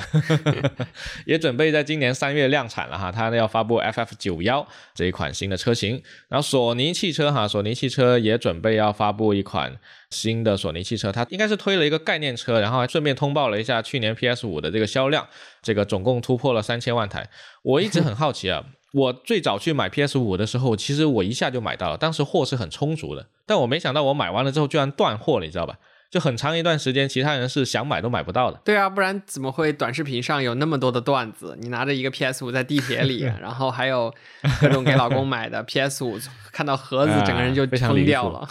[1.25, 9.77] 也准备在今年三月量产了哈，它要发布 FF 九幺这一款新的车型，然后索尼汽车哈，索尼汽车也准备要发布一款。
[10.09, 15.27] 新的索尼汽车，它应该是推了一个概念车，然后还顺便通报了一下去年 PS 五的这个销量，
[15.61, 17.29] 这个总共突破了三千万台。
[17.63, 25.77] 我一直很好奇啊，我最早去买 PS 五的时候，其实我一下就买到了，当时货是很充足的，但我没想到我买完了之后居然断货了，你知道吧？
[26.09, 28.57] 就很长一段时间，其他人是想买都买不到的。
[28.63, 31.57] 对啊，不然怎么会短视频上有那么多的段子？
[31.59, 34.13] 你拿着一个 PS 五在地铁里， 然后还有
[34.61, 36.17] 各种给老公买的 PS 五，
[36.53, 38.47] 看到盒子整个人就疯掉了。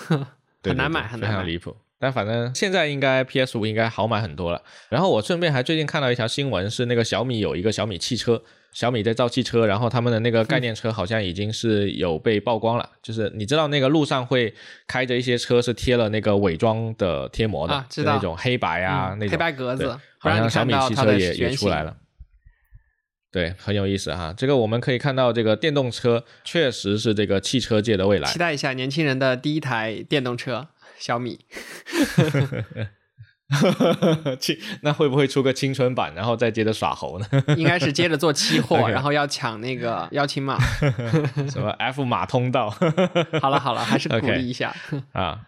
[0.68, 1.76] 很难买，很难买，非常离谱。
[1.98, 4.60] 但反正现在应该 PS 五应该好买很多了。
[4.90, 12.86] 然后我顺便还最近看到一条新闻，是那个小米有一个小米汽车，小米在造汽车，然后他们的那个概念车好像已经是有被曝光了。
[13.02, 14.52] 就是你知道那个路上会
[14.86, 21.96] 开着一些车是贴了那个伪装的贴膜的，是那种黑白啊，那种黑白格子，好像小米汽车也也出来了。
[23.36, 24.32] 对，很有意思哈。
[24.34, 28.32] 这个我们可以看到，这个电动车确实是这个汽车界的未来。
[28.32, 30.68] 期待一下年轻人的第一台电动车。
[30.98, 31.38] 小米
[34.40, 37.26] 青那会不会出个青春版，然后再接着耍猴呢？
[37.58, 40.58] 应该是接着做期货，然后要抢那个邀请码，
[41.52, 42.70] 什么 F 码通道。
[43.42, 44.74] 好了好了，还是鼓励一下
[45.12, 45.38] 啊。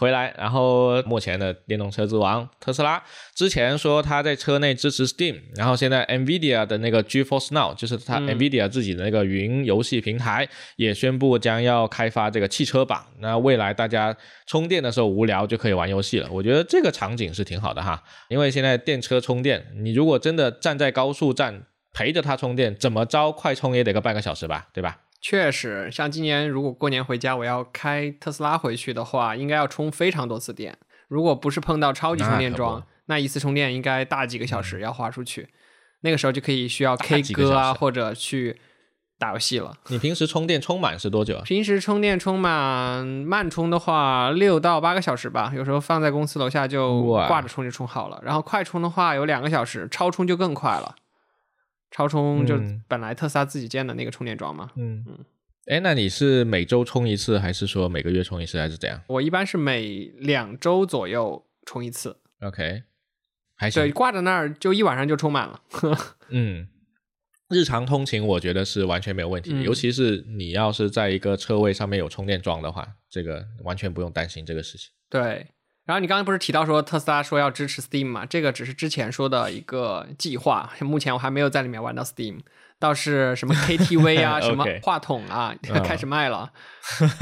[0.00, 3.02] 回来，然后目前的电动车之王特斯拉
[3.34, 12.98] 之前说他在车内支持 Steam，然后现在 Nvidia 的那个 GeForce Now，就是他 Nvidia 自己的那个云游戏平台，也宣布将要开发这个汽车版。
[13.18, 16.28] 那未来大家充电的时候无聊就可以玩游戏了。
[16.32, 24.96] 我觉得这个场景是挺好的哈，因为现在电车充电，你如果真的站在高速站陪着它充电，怎么着快充也得个半个小时吧，对吧？
[25.20, 30.78] 确实，像今年如果过年回家，我要开特斯拉回去的话，应该要充非常多次电。
[31.08, 35.48] 如果不是碰到超级充电桩，那一次充电应该大几个小时要花出去。
[36.00, 38.58] 那个时候就可以需要 K 歌啊，或者去
[39.18, 39.76] 打游戏了。
[39.88, 41.42] 你平时充电充满是多久啊？
[41.44, 45.52] 平时充电充满慢充的话，六到八个小时吧。
[45.54, 48.18] 有时候放在公司楼下就挂着充就充好了。
[48.24, 50.94] 然后快充的话有两个小时，超充就更快了。
[51.90, 55.18] 超充就嗯本来特斯拉自己建的那个充电桩嘛，嗯嗯
[55.66, 62.16] 哎，那你是每周充一次，还是说每个月充一次，还是怎样我一般是每两周左右充一次。
[62.40, 62.82] ？OK，
[63.54, 65.60] 还行对，挂在那儿就一晚上就充满了。
[66.30, 66.66] 嗯，
[67.50, 74.90] 日常通勤我觉得是完全没有问题，嗯尤其是你要是在一个车位上面有充电桩的话，这个完全不用担心这个事情。
[75.08, 75.46] 对，
[75.90, 78.24] 然后你刚才不是提到说特斯拉说要支持 Steam 嘛？
[78.24, 82.38] 这个只是之前说的一个计划，目前我还没有在里面玩到 Steam。
[82.78, 86.52] 倒是什么 KTV 啊，什么话筒啊，嗯开始卖了。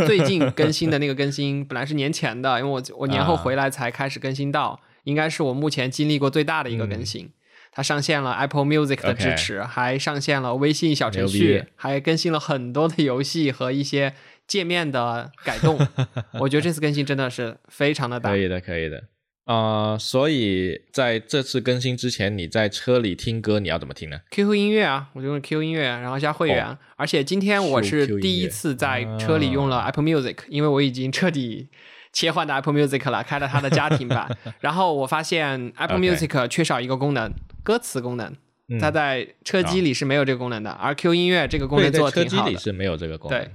[0.07, 7.33] 最近更新的那个更新本来是年前的，因为我我年后啊回来才开始更新到，应该是我目前经历过最大的一个更新。
[7.72, 14.12] 它上线了 Apple Music 的支持还上线了微信小程序，还更新了很多的游戏和一些
[14.48, 15.78] 界面的改动。
[16.40, 18.37] 我觉得这次更新真的是非常的大可。
[18.37, 19.04] 以的，可以的。
[19.44, 26.66] 啊、所以在这次更新之前，你在车里听歌，你要怎么听呢？QQ 音乐啊，我就用 QQ 音乐，然后加会员。
[26.66, 31.68] 哦而且今天我是第一次在车里用了 Apple Music，、因为我已经彻底
[32.12, 34.28] 切换到 Apple Music 了，开了它的家庭版。
[34.61, 37.32] 然后我发现 Apple Music 缺少一个功能，
[37.62, 38.26] 歌词功能。
[38.68, 42.50] 嗯它在车机里是没有这个功能的，而 Q 音乐这个功能，做的挺好的。
[42.50, 43.40] 里是没有这个功能。
[43.40, 43.50] 对，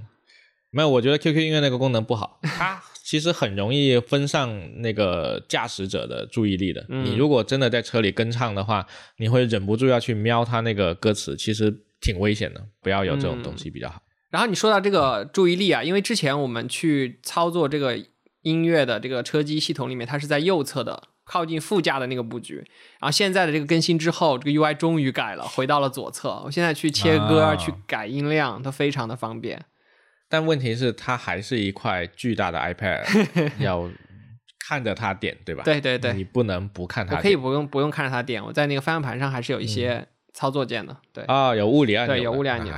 [0.74, 6.84] 没有，我觉得 QQ 音乐那个功能不好，它 其实很容易分散那个驾驶者的注意力的。
[6.88, 8.86] 嗯你如果真的在车里跟唱的话，
[9.18, 12.66] 你会忍不住要去瞄它那个歌词，其实挺危险的。
[12.82, 14.02] 不要有这种东西比较好。
[14.30, 17.96] 然后你说到这个注意力啊，因为之前我们去操作这个
[18.42, 22.56] 音乐的这个车机系统里面，它是在右侧的，靠近副驾的那个布局。
[22.98, 26.42] 然后现在的这个更新之后，这个 UI 终于改了，回到了左侧。
[26.44, 29.64] 我现在去切歌、啊去改音量都非常的方便。
[30.34, 33.88] 但问题是，它还是一块巨大的 iPad， 要
[34.66, 35.62] 看着它点，对吧？
[35.62, 37.18] 对对对你不能不看它点。
[37.18, 40.96] 我可以不用不用看着它点，我在那个方向盘上还是有一些操作键的。
[41.12, 41.22] 对。
[41.26, 42.74] 啊、有物理按钮，对有物理按钮。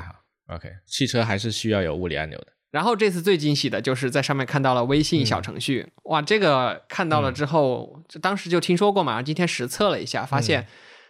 [0.49, 2.49] OK，汽车还是需要有物理按钮的。
[2.73, 10.67] 然后这次最惊喜的就是在上面看到了微信小程序，哇，这个看到了之后，就当时就听说过嘛，今天实测了一下，发现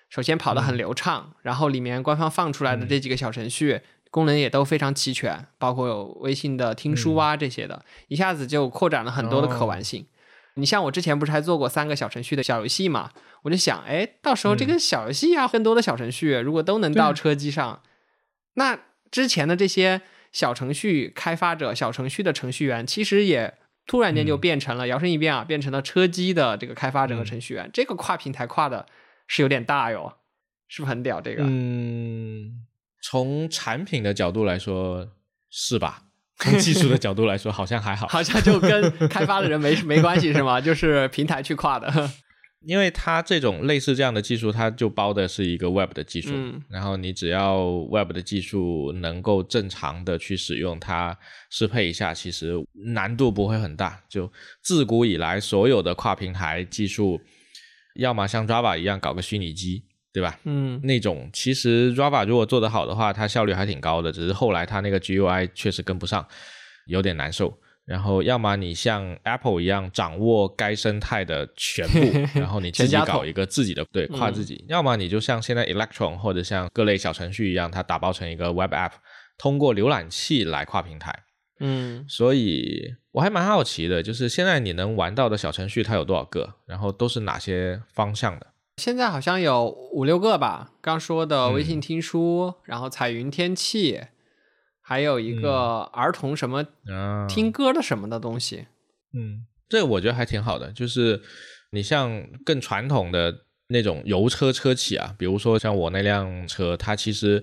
[0.08, 3.80] 首先跑得很流畅，然后里面官方放出来的这几个小程序。
[4.10, 10.06] 功能也都非常齐全，包括有微信的听书啊这些的，一下子就扩展了很多的可玩性。
[10.54, 13.10] 你像我之前不是还做过三个小程序的小游戏嘛？
[13.42, 17.82] 我就想，哎，到时候这个小游戏啊，更多的小程序如果都能到车机上，
[18.54, 18.78] 那
[19.10, 20.00] 之前的这些
[20.32, 23.54] 小程序开发者、小程序的程序员，其实也
[23.86, 27.68] 突然间就变成了摇身一变啊，变成了车机的这个开发者和程序员。
[27.72, 28.86] 这个跨平台跨的
[29.26, 30.14] 是有点大哟，
[30.68, 31.20] 是不是很屌？
[31.20, 32.64] 这个，嗯，
[33.02, 35.08] 从产品的角度来说
[35.50, 36.02] 是吧？
[36.38, 40.60] 从技术的角度来说，好像还好，好像就跟开发的人没 没关系是吗？
[40.60, 42.10] 就是平台去跨的。
[42.66, 51.16] 因为它这种类似这样的技术，它就包的是一个 Web 的技术，嗯然后你只要 Web 的技术能够正常的去使用它，
[51.48, 52.54] 适配一下，其实
[52.94, 54.02] 难度不会很大。
[54.08, 54.30] 就
[54.62, 57.20] 自古以来，所有的跨平台技术，
[57.94, 59.84] 要么像 Java 一样搞个虚拟机，
[60.16, 60.38] 对吧？
[60.44, 66.26] 嗯那种其实 Java 如果做得好的话，它效率还挺高的，只是后来它那个 GUI 确实跟不上，
[66.86, 67.52] 有点难受。
[67.84, 72.00] 然后要么你像 Apple 一样掌握该生态的全部，
[72.40, 78.92] 然后你自己搞一个自己的对跨自己；要么你就像现在 Electron 或者像各类小程序一样，它打包成一个 Web App，
[79.36, 81.14] 通过浏览器来跨平台。
[81.60, 88.46] 嗯所以我还蛮好奇的，就是现在你能玩到的小程序它有多少个，然后都是哪些方向的？
[88.76, 91.64] 现在好像有五六个吧，刚说的微嗯。
[91.64, 94.02] 信听书，然后彩云天气，
[94.82, 96.62] 还有一个儿童什么
[96.92, 98.66] 啊，听歌的什么的东西。
[99.14, 101.22] 嗯，这我觉得还挺好的，就是
[101.70, 107.42] 你像更传统的那种油车车企啊，比如说像我那辆车，它其实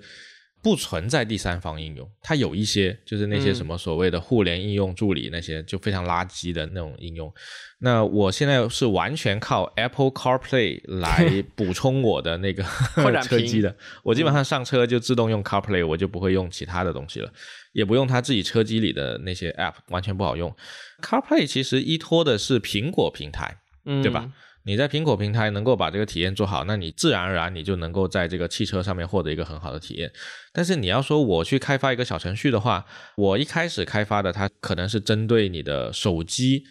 [0.63, 7.31] 不存在第三方应用，它有一些就是那些嗯什么所谓的互联应用助理那些就非常垃圾的那种应用。
[7.79, 12.63] 那我现在是完全靠 Apple CarPlay 来补充我的那个
[13.23, 17.29] 车机的，我基本上上车就自动用 CarPlay，我就不会用其他的东西了。
[17.73, 20.55] 也不用它自己车机里的那些 App，完全不好用。
[21.01, 24.31] CarPlay 其实依托的是苹果平台，嗯，对吧？
[24.65, 30.11] 你在苹果平台能够把这个体验做好，那你自然而然你就能够在这个汽车上面获得一个很好的体验。
[30.53, 32.85] 但是你要说我去开发一个小程序的话，
[33.17, 36.63] 我一开始开发的它可能是针对你的手机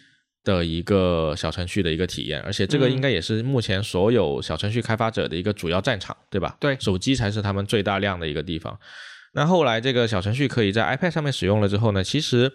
[0.43, 6.57] 的一个小程序的一个体验，而且这个嗯应该也是目前所有小程序开发者的一个主要战场，对吧？
[6.59, 8.77] 对手机才是他们最大量的一个地方。
[9.35, 12.51] 那后来这个小程序可以在 iPad 上面使用了之后呢，其实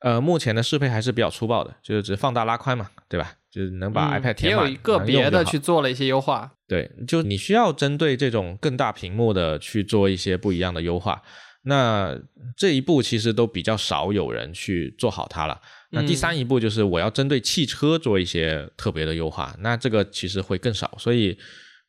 [0.00, 3.34] 呃目前的适配还是比较粗暴的，就是只放大拉宽嘛，对吧？
[3.50, 6.52] 就是能把 iPad 也填满，有个能用就好别的去做了一些优化。
[6.68, 11.20] 对，就你需要针对这种更大屏幕的去做一些不一样的优化。
[11.62, 12.18] 那
[12.56, 15.60] 这一步其实都比较少有人去做好它了。
[15.90, 20.96] 那第三一步就是我要针对汽车做一些特别的优化，那这个其实会更少。
[20.98, 21.36] 所以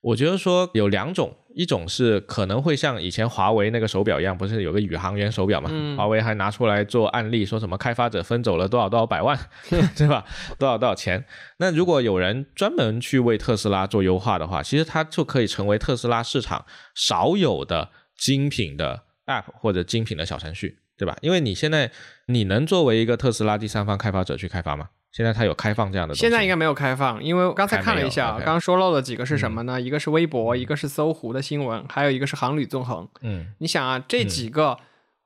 [0.01, 5.69] 我觉得说有两种，一种是可能会像以前华为那个手表一样，不是有个宇航员手表嘛？
[5.95, 9.37] 华为还拿出来做案例，说什么开发者分走了多少多少百万，
[9.95, 10.25] 对吧？
[10.57, 11.23] 多少多少钱？
[11.57, 21.15] 那如果有人专门去为特斯拉做优化的话，其实它就可以成为特斯拉市场少有的精品的 App 或者精品的小程序，对吧？
[21.21, 21.91] 因为你现在
[22.25, 24.89] 你能作为一个特斯拉第三方开发者去开发吗？
[25.11, 29.79] 现在它有开放这样的东西，现在应该没有开放，因为我刚才看了一下，刚刚说漏了几个是什么呢？
[29.79, 33.07] 一个是微博，一个是搜狐的新闻，还有一个是航旅纵横。
[33.21, 34.77] 嗯你想啊，这几个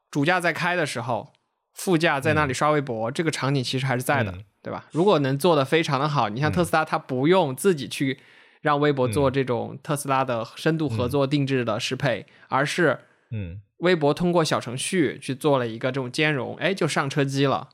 [0.09, 1.33] 主驾在开的时候，
[1.73, 4.85] 副驾在那里刷微博，这个场景其实还是在的，嗯对吧？
[4.91, 8.19] 如果能做的非常的好，你像特斯拉，它不用自己去
[8.61, 13.61] 让微博做这种特斯拉的深度合作定制的适配，而是嗯。
[13.79, 17.67] 微博通过小程序去做了一个这种兼容，哎，就上车机了。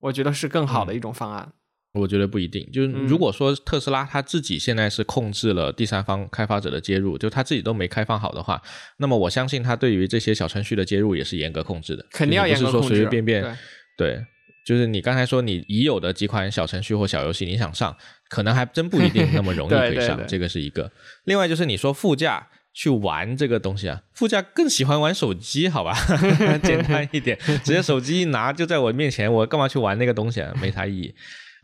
[0.00, 1.52] 我觉得是更好的一种方案。
[1.92, 8.62] 我觉得不一定，就是嗯如果说特斯拉它自己现在是控制了第三方开发者的接入，就它自己都没开放好的话，
[8.98, 14.24] 那么我相信它对于这些小程序的接入也是严格控制的，肯定要就你不是说严格控制随随便便对对，
[14.64, 17.96] 就是你刚才说你已有的几款小程序或小游戏，你想上，
[18.28, 20.92] 可能还真不一定那么容易 可以上，对对对这个是一个。
[21.24, 25.94] 另外就是你说副驾去玩这个东西啊，副驾更喜欢玩手机，好吧，
[26.62, 30.54] 简单一点， 直接手机一拿就在我面前，我干嘛去玩那个东西啊？
[30.60, 31.14] 没啥意义。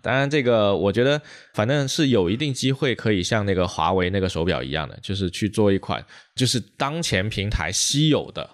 [0.02, 1.20] 当然，这个我觉得
[1.54, 6.04] 反正是有一定机会可以像那个华为那个手表一样的，就是去做一款
[6.34, 8.48] 就是当前平台稀有的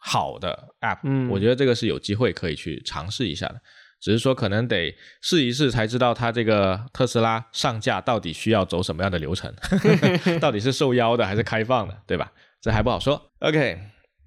[0.00, 1.00] 好的 App。
[1.04, 3.60] 嗯我觉得这个是有机会可以去尝试一下的。
[4.04, 9.50] 只是说可能得试一试才知道它这个特斯拉上架到底需要走什么样的流程，
[10.38, 12.30] 到底是受邀的还是开放的，对吧？
[12.60, 13.30] 这还不好说。
[13.38, 13.78] OK，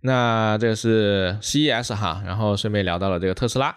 [0.01, 3.67] 那这是 CES 哈，然后顺便聊到了这个特斯拉。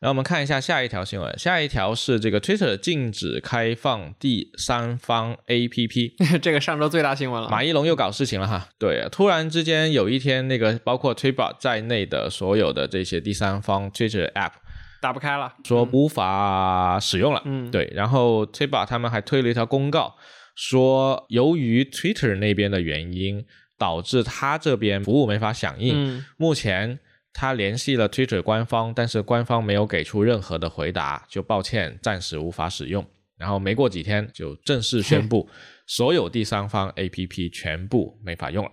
[0.00, 6.14] 然后我们看一下下一条新闻，下一条是这个 Twitter 禁止开放第三方 APP。
[6.40, 7.50] 这个上周最大新闻了。
[7.50, 14.52] 马一龙又搞事情了哈，对，突然之间有一天，那个包括 Twitter 在内的所有的这些第三方 Twitter App
[15.00, 17.70] 打不开了，说无法使用了，嗯。
[17.70, 20.14] 对，然后 Twitter 他们还推了一条公告，
[20.54, 23.44] 说由于 Twitter 那边的原因，
[23.78, 26.24] 导致他这边服务没法响应，嗯。
[26.36, 26.98] 目前
[27.32, 33.06] 他联系了 Twitter 官方，但是官方没有给出任何的回答，就抱歉，暂时无法使用。
[33.38, 35.48] 然后没过几天就正式宣布，
[35.86, 38.72] 所有第三方 APP 全部没法用了。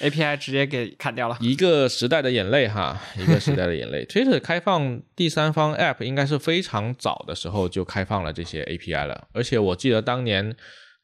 [0.00, 1.36] ，API 直接给砍掉了。
[1.40, 4.04] 一个时代的眼泪哈，一个时代的眼泪。
[4.04, 10.54] Twitter 开放第三方 App 应该是非常早的时候就开放了这些 API 了，而且我记得当年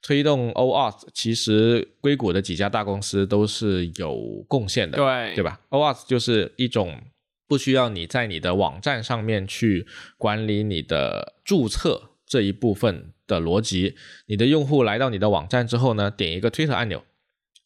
[0.02, 7.00] 推动 OAuth，其实硅谷的几家大公司都是有贡献的，对对吧？OAuth 就是一种
[7.46, 9.86] 不需要你在你的网站上面去
[10.18, 13.94] 管理你的注册这一部分的逻辑，
[14.26, 17.04] 你的用户来到你的网站之后呢，点一个 Twitter 按钮，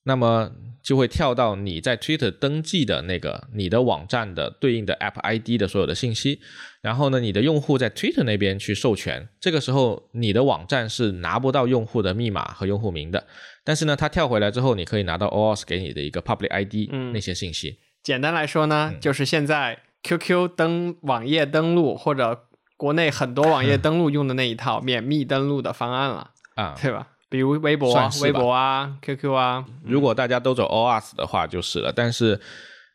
[0.07, 0.53] 那么
[0.83, 6.41] 就会跳到你在 Twitter 登记的那个你的网站的对应的 App ID 的所有的信息，
[6.81, 13.27] 然后呢，你的用户在 Twitter 那边去授权，这个时候你的网站是拿不到用户的密码和用户名的，
[13.65, 17.81] 但是呢，它跳回来之后，你可以拿到 OAuth 给你的一个 Public ID、嗯那些信息。
[18.05, 22.45] 简单来说呢，就是现在 QQ 登网页登录或者
[22.77, 27.09] 国内很多网页登录用的那一套免密登录的方案了，啊，对吧？
[27.37, 32.41] 比如微博、微博啊、QQ 啊，如果大家都走 OAuth 的话就是了，但是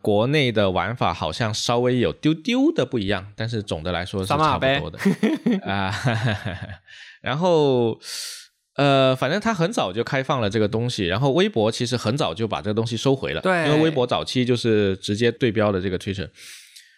[0.02, 4.98] 国内的玩法好像稍微有丢丢的不一样，但是总的来说是差不多的。
[5.72, 5.94] 啊。
[7.22, 8.00] 然后
[8.78, 13.68] 呃，反正他很早就开放了这个东西，然后微博其实很早就把这个东西收回了，对。
[13.68, 16.28] 因为微博早期就是直接对标的这个 Twitter，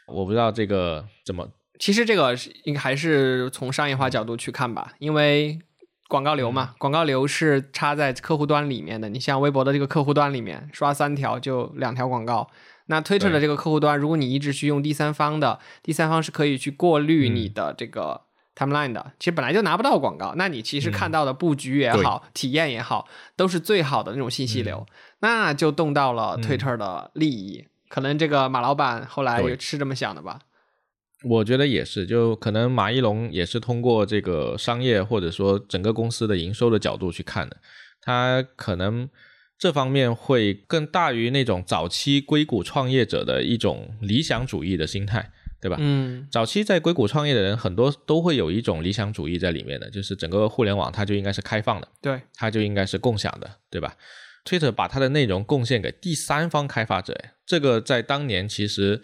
[0.08, 1.46] 我不知道这个怎么
[1.78, 2.34] 其实这个
[2.64, 5.60] 应该还是从商业化角度去看吧，因为
[6.14, 9.10] 广告流嗯嘛，广告流是插在客户端里面的。
[9.10, 12.48] 你像微博的这个客户端里面，刷三条就两条广告。
[12.86, 18.22] 那 Twitter 的这个客户端，如果你一直去用第三方的，第三方是可以去过滤嗯你的这个
[18.56, 19.14] timeline 的。
[19.18, 24.86] 其实本来就拿不到广告，那你其实看到的布局也好，体验也好，都是最好的那种信息流，
[25.22, 27.66] 那就动到了 Twitter 的利益。
[27.90, 30.38] 可能这个马老板后来也是这么想的吧？
[31.24, 37.58] 我觉得也是，就可能马一龙也是通过这个商业或者说整个公司的营收的角度去看的，
[38.02, 39.10] 他可能
[39.58, 45.78] 这方面会更大于那种早期硅谷创业者的一种理想主义的心态，对吧？
[45.80, 53.96] 嗯，早期在硅谷创业的人很多都会有一种理想主义在里面的，就是整个互联网它就应该是开放的，对，它就应该是共享的，对吧
[54.44, 59.02] ？Twitter 把它的内容贡献给第三方开发者，这个在当年其实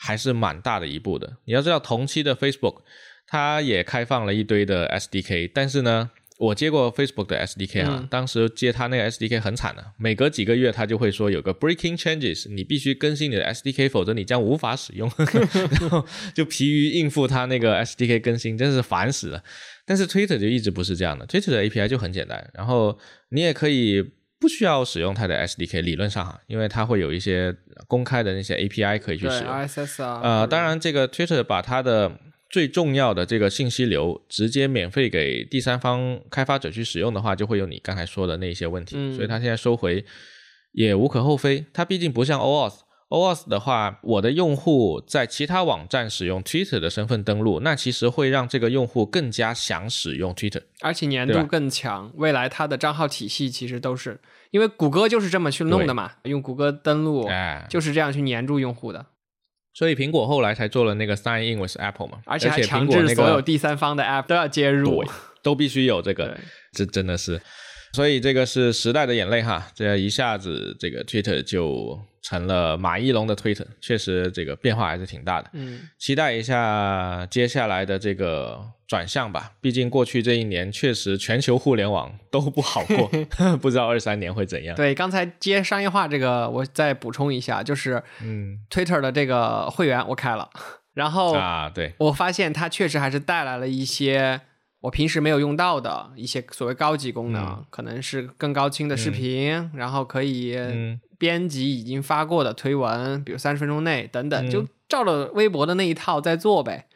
[0.00, 1.36] 还是蛮大的一步的。
[1.44, 2.82] 你要知道，同期的 Facebook
[3.26, 6.10] 它也开放了一堆的 SDK，但是呢。
[6.40, 15.06] 我接过 Facebook 的 SDK 啊，当时接它那个 SDK 很惨的，每隔几个月它就会说有个 breaking changes，你必须更新你的 SDK，否则你将无法使用。
[15.78, 16.02] 然后
[16.34, 19.44] 就疲于应付它那个 SDK 更新，真是烦死了。
[19.84, 22.98] 但是 Twitter 就一直不是这样的，Twitter 的 API 就很简单，然后
[23.32, 24.02] 你也可以
[24.38, 27.54] 不需要使用它的 SDK，理论上哈，因为它会有一些
[27.86, 30.20] 公开的那些 API 可以去使用，RSS 啊。
[30.22, 32.18] 呃，当然这个 Twitter 把它的
[32.48, 39.14] 最重要的这个信息流直接免费给第三方开发者去使用的话，就会有你刚才说的那些问题。
[39.14, 40.04] 所以它现在收回
[40.72, 41.64] 也无可厚非。
[41.72, 42.38] 它毕竟不像
[43.10, 52.12] OAuth，OAuth 的话，我的用户在其他网站使用 Twitter 的身份登录，那其实会让这个用户更加想使用 Twitter，而且粘度更强。
[52.14, 54.20] 未来它的账号体系其实都是
[54.52, 57.28] 因为谷歌就是这么去弄的嘛，用谷歌登录
[57.68, 59.06] 就是这样去粘住用户的。
[59.72, 65.04] 所以苹果后来才做了那个 Sign In with Apple 嘛，而且还强制所有第三方的 App 都要接入，
[65.42, 66.38] 都必须有这个，
[66.72, 67.40] 这真的是。
[67.92, 75.50] 所以这个是时代的眼泪哈，这一下子这个 Twitter 就成了马一龙的 Twitter，确实这个变化还是挺大的。
[75.54, 79.52] 嗯，期待一下接下来的这个转向吧。
[79.60, 83.10] 毕竟过去这一年确实全球互联网都不好过，
[83.60, 84.76] 不知道二三年会怎样。
[84.76, 90.48] 对，刚才接商业化这个，我再补充一下，就是嗯，Twitter 的这个会员我开了，
[90.94, 94.42] 然后啊，对，我发现它确实还是带来了一些。
[94.80, 100.56] 我平时没有用到的一些所谓高级功能，可能是更高清的视频，然后可以
[101.18, 106.86] 编辑已经发过的推文，比如三十分钟内等等，就照着微博的那一套在做呗。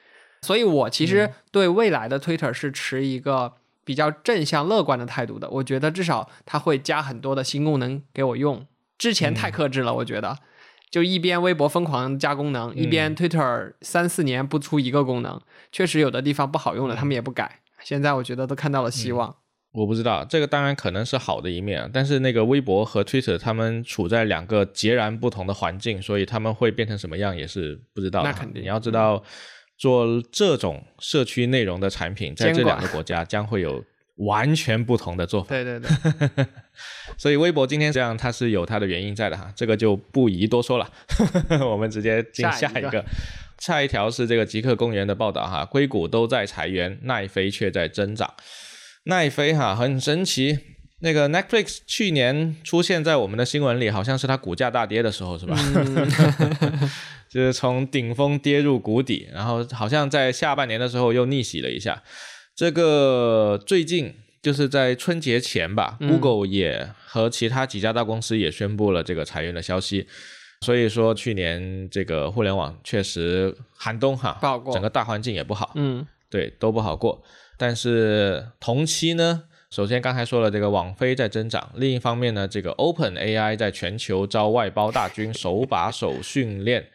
[0.40, 3.54] 所以我其实对未来的 Twitter 是持一个
[3.84, 5.48] 比较正向乐观的态度的。
[5.50, 8.66] 我觉得至少它会加很多的新功能给我用。
[8.96, 10.38] 之前太克制了，我觉得
[10.90, 15.38] 就一边微博疯狂加功能，一边 Twitter 三四年不出一个功能，
[15.70, 17.60] 确实有的地方不好用了，他们也不改。
[17.84, 19.36] 现在我觉得都看到了希望。
[19.72, 28.22] 我不知道这个当然可能是好的一面，但是那个微博和 Twitter 他们处在两个截然不同的环境，所以他们会变成什么样也是不知道。
[28.22, 29.20] 那肯定，你要知道，
[29.76, 33.84] 做这种社区内容的产品，在这两个国家将会有
[34.16, 35.48] 完全不同的做法。
[35.48, 36.46] 对对对。
[37.16, 40.90] 所以微博今天这样，它是有它的原因在的哈，这个就不宜多说了。
[41.70, 43.04] 我们直接进下一个。
[43.58, 48.34] 下一条是这个极客公园的报道哈，硅谷都在裁员，奈飞却在增长。
[49.04, 50.58] 奈飞哈很神奇，
[51.00, 55.56] 那个 Netflix 去年出现在我们的新闻里，好像是它股价大跌的时候，是吧？
[57.30, 62.02] 就是从顶峰跌入谷底，然后好像在下半年的时候又逆袭了一下。
[62.56, 70.06] 这个最近就是在春节前吧，Google 也和其他几家大公司也宣布了这个裁员的消息。
[70.60, 77.22] 所以说，去年这个互联网确实寒冬哈，不好过，整个大环境也不好，嗯，对，都不好过。
[77.58, 86.86] 但是同期呢，首先刚才说了这个网飞在增长，另一方面呢，这个 Open AI 在全球招外包大军， 手把手训练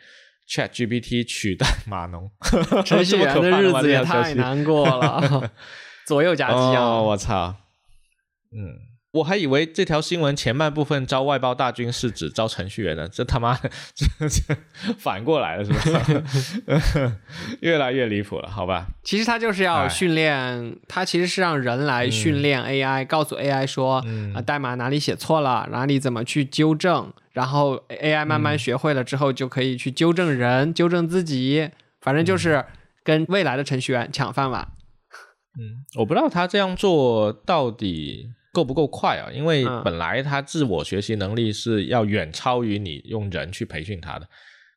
[0.49, 2.29] Chat GPT 取代码农，
[2.83, 5.51] 程序员的日子也太难过了，
[6.07, 6.99] 左右夹击啊！
[7.01, 7.55] 我操，
[8.51, 8.88] 嗯。
[9.11, 13.57] 我还以为这条新闻前半部分招外包大军是指招程序员呢，这他妈
[13.95, 14.55] 这这
[14.99, 16.23] 反过来了是吧？
[17.61, 18.85] 越来越离谱了，好吧？
[19.03, 23.95] 其实他就是要训练，他其实是让人来训练 AI，告诉 AI 说
[24.35, 32.63] 啊代码哪里写错了，哪里怎么去纠正，然后 AI 慢慢学会了之后就可以去纠正人，纠正自己，反正就是
[33.03, 34.67] 跟未来的程序员抢饭碗。
[35.59, 38.29] 嗯，我不知道他这样做到底。
[38.53, 39.29] 够不够快啊？
[39.31, 44.27] 因为本来他自我学习能力是要远超于你用人去培训他的，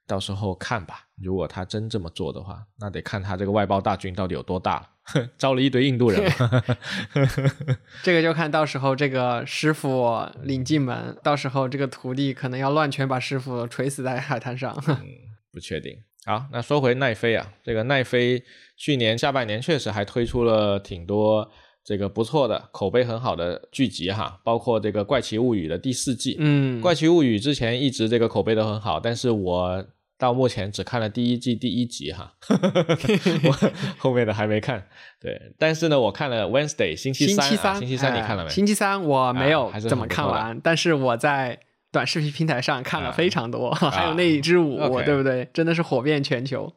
[0.06, 1.06] 到时候看吧。
[1.22, 4.88] 如果他真这么做的话，那得看他这个外包大军到底有多大了。
[5.36, 6.22] 招了一堆印度人，
[8.04, 14.72] 这个就看到时候这个师傅领进门，到时候这个徒弟可能要乱拳把师傅锤死在海滩上。
[14.86, 14.96] 嗯，
[15.52, 15.98] 不确定。
[16.24, 18.44] 好，那说回奈飞啊，这个奈飞
[18.76, 21.50] 去年下半年确实还推出了挺多。
[21.84, 26.36] 这个不错的口碑很好的剧集哈，包括这个《怪奇物语》的第四季。
[26.38, 29.84] 嗯，《怪奇物语》之前一直这个口碑都很好，但是我
[30.16, 34.86] 到目前只看了第一季第一集哈， 我后面的还没看。
[35.20, 38.50] 对，但是呢，我看了 Wednesday 星期三，星期三，星期三你看了没？
[38.50, 41.58] 星期三我没有怎么看完，但是我在
[41.90, 45.48] 短视频平台上看了啊非常多， 还有那一支舞对不对？
[45.52, 46.72] 真的是火遍全球。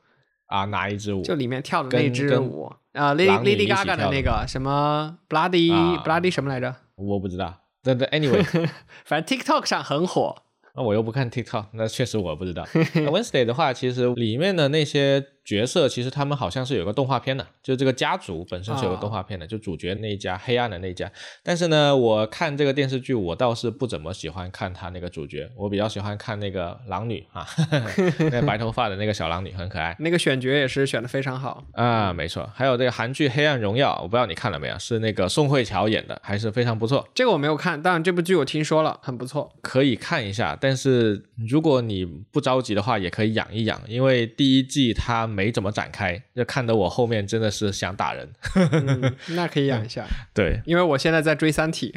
[0.47, 1.21] 啊，哪一支舞？
[1.23, 6.75] 就里面跳的那支舞啊，Lady Lady Gaga 的那个什么 Bloody、啊 Bloody 什么来着？
[6.95, 7.61] 我不知道。
[7.83, 8.43] 对对，anyway，
[9.05, 10.35] 反正 TikTok 上很火。
[10.75, 12.67] 那我又不看 TikTok，那确实我不知道。
[12.73, 21.09] 那 Wednesday 的话，其实里面的那些角色，其实他们好像是有个动画片的，就这个家族本身是有个动画片的，就主角那一家黑暗的那一家。
[21.43, 27.45] 但是呢，我看这个电视剧，我倒是不怎么喜欢看他那个主角，我比较喜欢看那个狼女啊，
[28.19, 29.95] 那个白头发的那个小狼女很可爱。
[29.99, 31.63] 那个选角也是选的非常好。
[31.73, 37.07] 啊，没错，还有这个韩剧《黑暗荣耀》，我不知道你看了没有，是那个宋慧乔演的，还是非常不错。
[37.13, 39.53] 这个我没有看，但这部剧我听说了，很不错。
[39.61, 48.27] 可以看一下，但是如果你不着急的话，也可以养一养，因为第一季它没怎么展开，就看得我后面真的是想打人。
[48.71, 51.91] 嗯，那可以养一下， 对，因为我现在在追《三体》。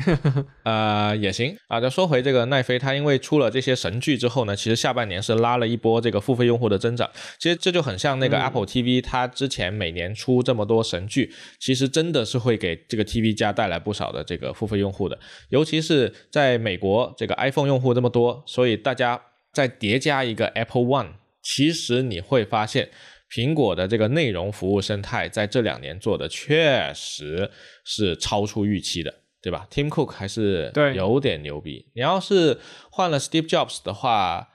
[0.65, 1.81] 呃，也行啊。
[1.81, 7.09] 再说回这个奈飞，它因为出了这些神剧之后呢，其实下半年是拉了一波这个付费用户的增长。
[7.39, 15.19] 其实这就很像那个 Apple TV，、它之前每年出这么多神剧，其实真的是会给这个 TV 家带来不少的这个付费用户的。
[15.51, 19.21] 尤其是在美国，这个 iPhone 用户这么多，所以大家
[19.53, 21.13] 再叠加一个 Apple One，
[21.43, 22.91] 其实你会发现。
[23.31, 27.51] 苹果的这个内容服务生态在这两年做的确实
[27.85, 31.91] 是超出预期的，对吧？Tim Cook 还是有点牛逼。
[31.95, 32.59] 你要是
[32.91, 34.49] 换了 Steve Jobs 的话，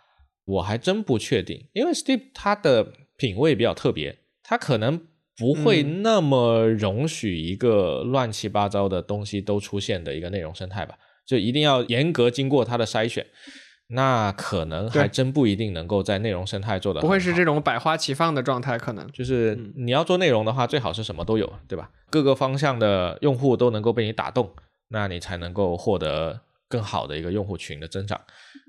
[0.45, 5.07] 我还真不确定，因为 Steve 他的品味比较特别，他可能
[5.37, 13.25] 不会那么容许一个乱七八糟的东西都出现的一个内容生态吧，就一定要严格经过他的筛选。
[13.93, 19.07] 那可能还真不一定能够在内容生态做的不会是这种百花齐放的状态，可能。
[19.11, 21.89] 就是嗯你要做内容的话，最好是什么都有，对吧？
[22.09, 24.51] 各个方向的用户都能够被你打动，
[24.89, 28.19] 那你才能够获得更好的一个用户群的增长。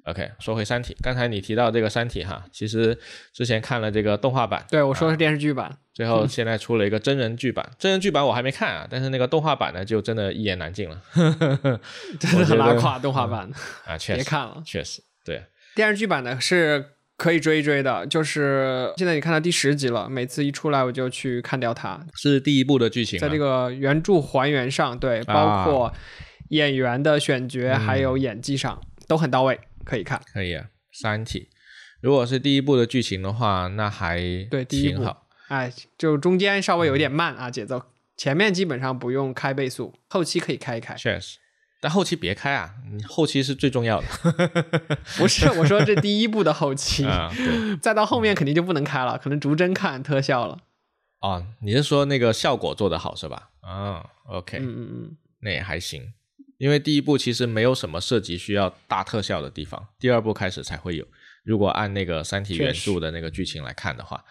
[0.05, 2.99] OK，说回《三体》，刚才你提到这个《三体》哈，其实
[3.33, 5.79] 之前看了这个动画版，对，我说的是电视剧版。
[5.95, 11.01] 最后现在出了一个真人剧版，真人剧版我还没看啊，但是那个动画版呢，就真的一言难尽了。
[11.15, 13.51] 真的我觉得很拉胯，动画版
[13.87, 14.63] 啊， 确实，别看了。
[14.67, 15.45] 确实，对，
[15.75, 16.85] 电视剧版的是
[17.17, 22.05] 可以追一追的，就是现在你看到第十集了，每次一出来我就去看掉它。
[22.15, 25.95] 是第一部的剧情吗，在这个原著还原上，对，啊包括
[26.51, 30.21] 演员的选角嗯还有演技上都很到位，可以看。
[30.33, 30.65] 可以啊，
[31.01, 31.41] 《三体》
[32.01, 34.19] 如果是第一部的剧情的话，那还
[34.51, 35.27] 对第一好。
[35.49, 37.83] 哎，就中间稍微有点慢啊，节奏。
[38.17, 40.95] 前面基本上不用开倍速，后期可以开一开。
[40.95, 41.39] 确实，
[41.85, 44.07] 但后期别开啊，你后期是最重要的
[45.19, 47.31] 不是，我说这第一部的后期，啊。
[47.83, 50.61] 再到后面肯定就不能开了，可能逐帧看特效了。
[51.21, 53.51] 哦，你是说那个效果做得好是吧？
[53.63, 56.15] 嗯嗯嗯，那也还行，
[56.57, 61.07] 因为第一部其实没有什么涉及需要大特效的地方，第二部开始才会有。
[61.45, 64.25] 如果按那个《三体》原著的那个剧情来看的话，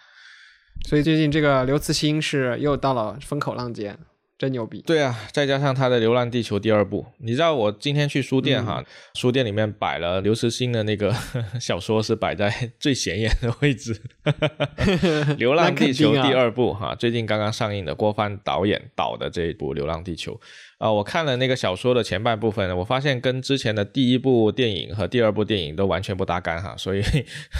[0.88, 3.96] 所以最近这个刘慈欣是又到了风口浪尖，
[4.36, 4.82] 真牛逼。
[4.86, 11.14] 对啊，再加上他的《流浪地球》第二部，你知道我今天去书店哈，书店里面摆了刘慈欣的那个
[11.60, 14.00] 小说是摆在最显眼的位置，
[15.36, 20.32] 《流浪地球第二部哈，最近刚刚上映的郭帆导演导的这一部《流浪地球》
[20.78, 27.02] 啊、我看了那个小说的前半部分，我发现跟之前的第一部电影和第二部电影都完全不搭干哈，所以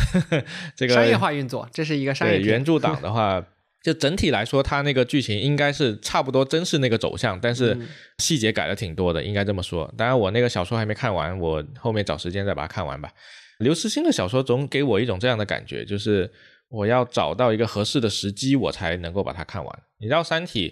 [0.76, 3.42] 这个商业化运作，这是一个商业对原著党的话，
[3.84, 9.92] 就整体来说，它那个剧情应该是差不多，真是那个走向，但是嗯细节改了挺多的，应该这么说。
[9.94, 13.12] 当然，我那个小说还没看完，我后面找时间再把它看完吧。
[13.58, 16.32] 刘慈欣的小说总给我一种这样的感觉，就是
[16.70, 19.82] 我要找到一个合适的时机，我才能够把它看完。
[19.98, 20.70] 你知道《三体》，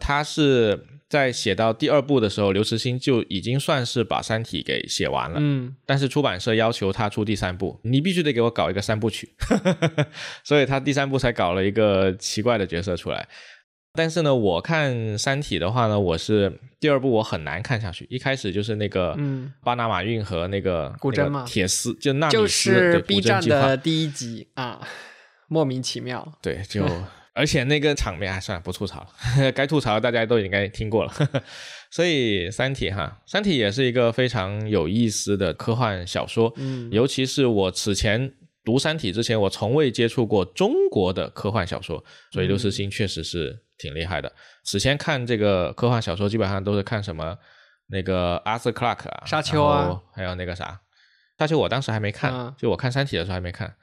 [0.00, 5.36] 它是在写到第二部的时候，刘慈欣就已经算是把《三体》给写完了。
[5.40, 9.32] 嗯，但是出版社要求他出第三部，你必须得给我搞一个三部曲，
[10.42, 13.28] 所以他第三部才搞了一个奇怪的角色出来。
[13.96, 24.80] 但是呢，我看《三体》的话呢，我是第二部我很难看下去，一开始就是那个嗯巴拿马运河那个古筝吗那个铁丝就纳米就丝是 B 站的第一集啊，
[25.46, 26.36] 莫名其妙。
[26.42, 26.84] 对，就
[27.34, 29.00] 而且那个场面，哎，算了，不吐槽
[29.38, 31.12] 了， 该吐槽的大家都应该听过了。
[31.90, 38.32] 所以《三体》哈，《三体》也是一个非常有意思的科幻小说，嗯尤其是我此前
[38.64, 44.32] 读《三体》之前，我从未接触过中国的科幻小说，所以刘慈欣确实是挺厉害的。
[44.62, 47.36] 此前看这个科幻小说，基本上都是看什么
[47.88, 50.80] 那个 Arthur Clarke 啊，沙丘啊还有那个啥，
[51.38, 53.74] 沙丘我当时还没看，嗯就我看《三体》的时候还没看。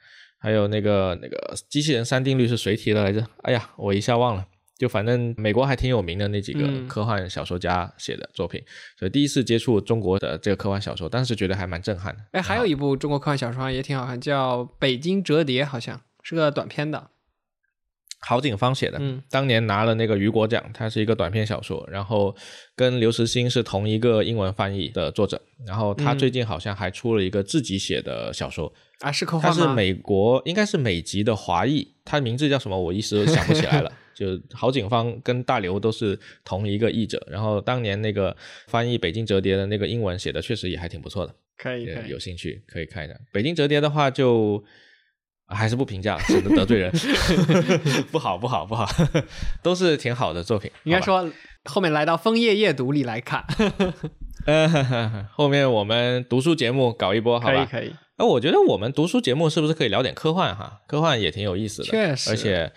[0.42, 3.24] 还有那个那个机器人三定律是谁提的来着？
[3.42, 4.44] 哎呀，我一下忘了。
[4.76, 8.60] 就反正美国还挺有名的那几个嗯科幻小说家写的作品，
[8.98, 12.20] 所以第一次接触中国的这个科幻小说，当时觉得还蛮震撼的。
[12.32, 17.10] 哎，还有一部中国科幻小说也挺好看，叫《北京折叠》，好像是个短片的。
[18.24, 22.34] 郝景芳写的，嗯当年拿了那个雨果奖，它是一个短篇小说，然后
[22.76, 29.70] 跟刘慈欣是同一个英文翻译的作者，然后他嗯最近好像还出了一个自己写的小说，啊，是科他幻吗？
[29.70, 33.92] 是美国应该是美籍的华裔，他名字叫什么我一时想不起来了。
[34.14, 38.36] 就郝景芳跟大刘都是同一个译者，然后当年那个
[38.68, 43.14] 翻译《北京折叠》的那个英文写的确实也还挺不错的，可以可以有兴趣可以看一下。
[43.32, 44.62] 《北京折叠》的话就。
[45.54, 46.92] 还是不评价了，省得得罪人。
[48.10, 48.88] 不好，不好，不好，
[49.62, 50.70] 都是挺好的作品。
[50.84, 51.30] 应该说
[51.64, 53.44] 后面来到枫叶夜读里来看，
[54.46, 57.54] 呃， 后面我们读书节目搞一波，好吧？
[57.54, 57.94] 可以可以。
[58.18, 60.80] 那我觉得我们读书节目是不是可以聊点科幻哈？
[60.86, 62.72] 科幻也挺有意思的，确实而且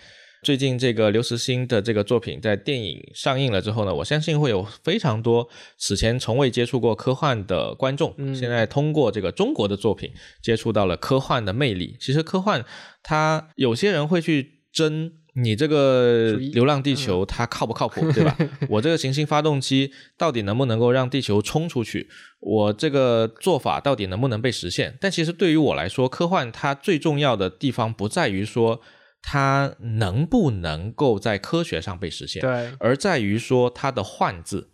[0.46, 11.96] 最近这个刘慈欣的这个作品在电影上映了之后呢，我相信会有非常多此前从未接触过科幻的观众，嗯现在通过这个中国的作品接触到了科幻的魅力。
[11.98, 12.64] 其实科幻
[13.02, 15.10] 它有些人会去争。
[15.38, 18.34] 你这个《流浪地球》它靠不靠谱， 对吧？
[18.70, 22.08] 我这个行星发动机到底能不能够让地球冲出去？
[22.40, 24.96] 我这个做法到底能不能被实现？
[24.98, 28.80] 但其实对于我来说，科幻它最重要的地方不在于说
[29.22, 34.70] 它能不能够在科学上被实现，对，而在于说它的“幻”字，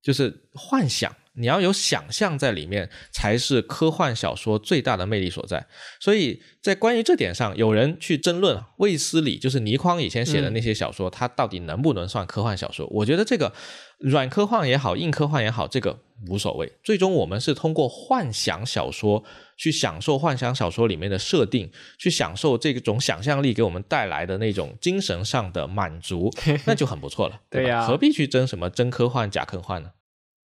[0.00, 1.14] 就是幻想。
[1.34, 5.66] 你要有想象在里面，才是科幻小说最大的魅力所在。
[5.98, 12.86] 所以在关于这点上，有人去争论卫斯理，就是倪匡以前写的那些小说，它到底能不能算科幻小说？
[12.88, 13.52] 我觉得这个
[13.98, 16.70] 软科幻也好，硬科幻也好，这个无所谓。
[16.84, 19.24] 最终我们是通过幻想小说
[19.56, 26.30] 去享受幻想小说里面的设定，去享受这种想象力给我们带来的那种精神上的满足，
[26.66, 27.40] 那就很不错了。
[27.48, 29.92] 对呀何必去争什么真科幻、假科幻呢？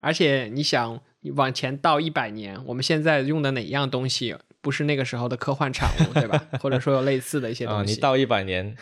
[0.07, 1.01] 而且你想，
[1.35, 6.47] 往前倒一百年，我们现在用的哪一样东西不是那个时候的科幻产物，对吧？
[6.61, 7.95] 或者说有类似的一些啊，东西。
[7.95, 8.77] 你倒一百年，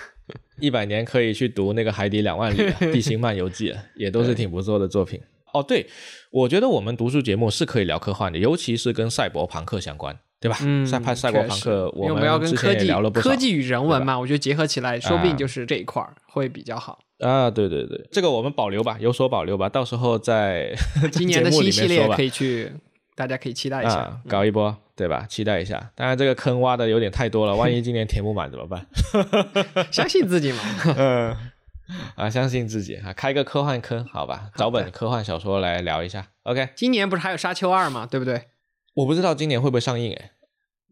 [0.61, 5.19] 一百年可以去读那个《海底两万里》啊《地心漫游记》啊，也都是挺不错的作品。
[5.55, 5.87] 哦，对，
[6.31, 10.59] 我觉得我们读书节目是可以聊科幻的，尤其是跟赛博朋克相关，对吧？
[10.61, 16.99] 嗯，赛派赛博朋克，我们要跟科技聊了不科技与人文嘛，我觉得结合起来，说不定啊就是这一块儿会比较好。
[17.21, 20.75] 啊，对对对，这个我们保留吧，有所保留吧，到时候在
[21.11, 22.71] 今 年的新系列可以去，
[23.17, 23.95] 大家可以期待一下。
[23.95, 25.25] 啊，搞一波，对吧？
[25.31, 25.91] 期待一下。
[25.95, 28.87] 当然，这个坑挖的有点太多了，万一今年填不满怎么办？
[29.91, 30.59] 相信自己嘛。
[30.99, 31.35] 嗯，
[32.17, 34.51] 啊，相信自己啊，开个科幻坑，好吧？
[34.57, 36.27] 找本科幻小说来聊一下。
[36.43, 38.43] OK，今年不是还有《沙丘二》嘛，对不对？
[38.95, 40.31] 我不知道今年会不会上映，诶，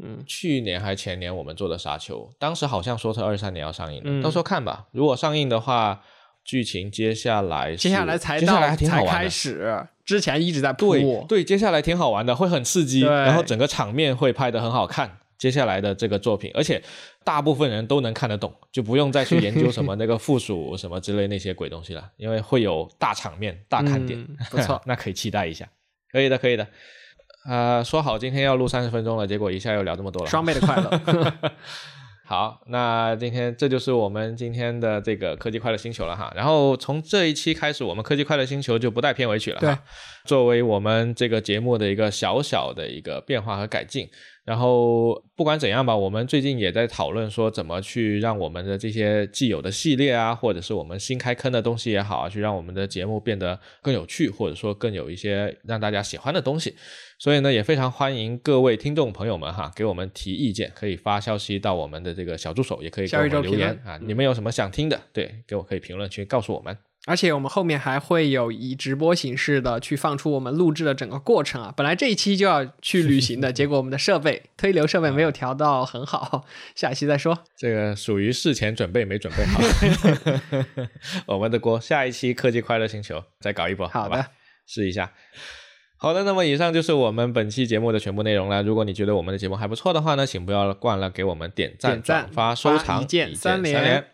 [0.02, 4.86] 嗯，去年还前年我们做的《沙丘》，当时好像说是二三年要上映，嗯到时候看吧。
[4.90, 6.02] 如果上映的话，
[6.44, 9.30] 剧情接下来接下来才到接下来还挺好玩的。
[9.30, 11.24] 始，之前一直在对铺。
[11.28, 15.18] 对，接下来挺好玩的，会很刺激，然后整个场面会拍得很好看。
[15.38, 16.80] 接下来的这个作品，而且
[17.24, 25.68] 大部分人都能看得懂，就不用再去研究什么那个附属什么之类那些鬼东西了，因为会有大场面、大看点，嗯不错 那可以期待一下。
[26.12, 26.64] 可以的，可以的。
[27.44, 30.30] 呃，说好今天要录三十分钟了，结果一下又聊这么多了。
[30.30, 31.32] 双倍的快乐。
[32.24, 36.32] 好，那今天这就是我们今天的这个科技快乐星球了哈。
[36.34, 39.66] 然后从这一期开始，我们科技快乐星球就不带片尾曲了哈。
[39.66, 39.76] 对，
[40.24, 44.08] 作为我们这个节目的一个小小的一个变化和改进。
[44.44, 56.74] 然后不管怎样吧，我们最近也在讨论说怎么去让我们的这些既有的系列啊，或者是我们新开坑的东西也好啊，去让我们的节目变得更有趣，或者说更有一些让大家喜欢的东西。
[57.18, 63.96] 所以呢，也非常欢迎各位听众朋友们哈，给我们提意见，可以发消息到我们的这个小助手，也可以给我们留言啊。
[64.02, 66.76] 你们有什么想听的，对，给我可以评论区告诉我们。
[67.06, 71.74] 而且我们后面还会有以直播形式的去放出我们录制的整个过程啊。
[71.76, 76.44] 本来这一期就要去旅行的， 结果我们的设备推流设备没有调到很好，
[76.76, 77.36] 下一期再说。
[77.56, 79.60] 这个属于事前准备没准备好，
[81.34, 81.80] 我们的锅。
[81.80, 84.26] 下一期科技快乐星球再搞一波，好的
[84.66, 85.12] 试一下。
[85.96, 88.62] 好的，那么以上就是我们本期节目的全部内容了。
[88.62, 94.04] 如果你觉得我们的节目还不错的话呢，请不要忘了给我们点赞、转发、收藏，一键三三连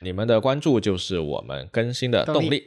[0.00, 2.62] 你们的关注就是我们更新的动力。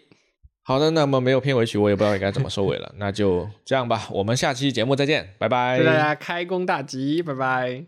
[0.64, 4.08] 好的，那么没有片尾曲，我也不知道应该怎么收尾了， 那就这样吧。
[4.12, 5.80] 我们下期节目再见，拜拜。
[5.80, 7.86] 祝大家开工大吉，拜拜。